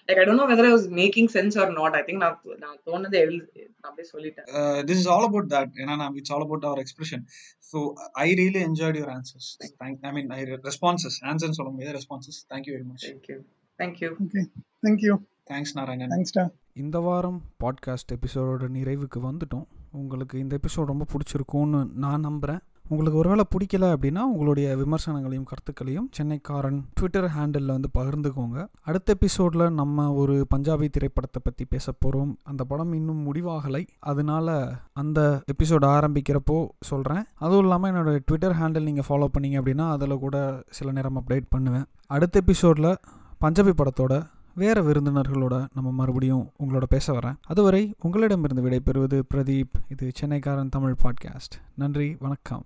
[0.10, 2.80] like I don't know whether I was making sense or not I think நான் நான்
[2.88, 4.48] தோணுதை நான் அப்படியே சொல்லிட்டேன்.
[4.90, 7.24] This is all about that ஏன்னா it's all about our expression
[7.74, 7.80] so
[8.20, 9.50] I really enjoyed your answers
[9.82, 13.38] thank I mean I responses ஆன்சர்னு சொல்ல முடியாது responses thank you very much thank you
[13.80, 14.44] thank you okay
[14.86, 15.14] thank you
[15.52, 16.46] thanks Narayanan தேங்க்ஸ்டா
[16.76, 19.68] இந்த வாரம் podcast எபிசோடோட நிறைவுக்கு வந்துட்டோம்.
[19.92, 22.62] உங்களுக்கு இந்த episode ரொம்ப பிடிச்சிருக்கும்னு நான் நம்புகிறேன்
[22.94, 28.58] உங்களுக்கு ஒருவேளை பிடிக்கல அப்படின்னா உங்களுடைய விமர்சனங்களையும் கருத்துக்களையும் சென்னைக்காரன் ட்விட்டர் ஹேண்டிலில் வந்து பகிர்ந்துக்கோங்க.
[28.84, 33.84] அடுத்த எபிசோடில் நம்ம ஒரு பஞ்சாபி திரைப்படத்தை பற்றி பேச போகிறோம் அந்த படம் இன்னும் முடிவாகலை.
[34.00, 34.48] அதனால
[34.94, 35.20] அந்த
[35.54, 40.38] எபிசோடு ஆரம்பிக்கிறப்போ சொல்கிறேன் அதுவும் இல்லாமல் என்னோட ட்விட்டர் ஹேண்டில் நீங்கள் ஃபாலோ பண்ணீங்க அப்படின்னா அதில் கூட
[40.70, 41.88] சில நேரம் அப்டேட் பண்ணுவேன்.
[42.08, 42.92] அடுத்த எபிசோடில்
[43.46, 44.14] பஞ்சாபி படத்தோட
[44.56, 47.36] வேறு விருந்தினர்களோட நம்ம மறுபடியும் உங்களோட பேச வரேன்.
[47.48, 49.74] அதுவரை உங்களிடமிருந்து விடைபெறுவது பிரதீப்.
[49.90, 51.62] இது சென்னைக்காரன் தமிழ் பாட்காஸ்ட்.
[51.76, 52.66] நன்றி வணக்கம்.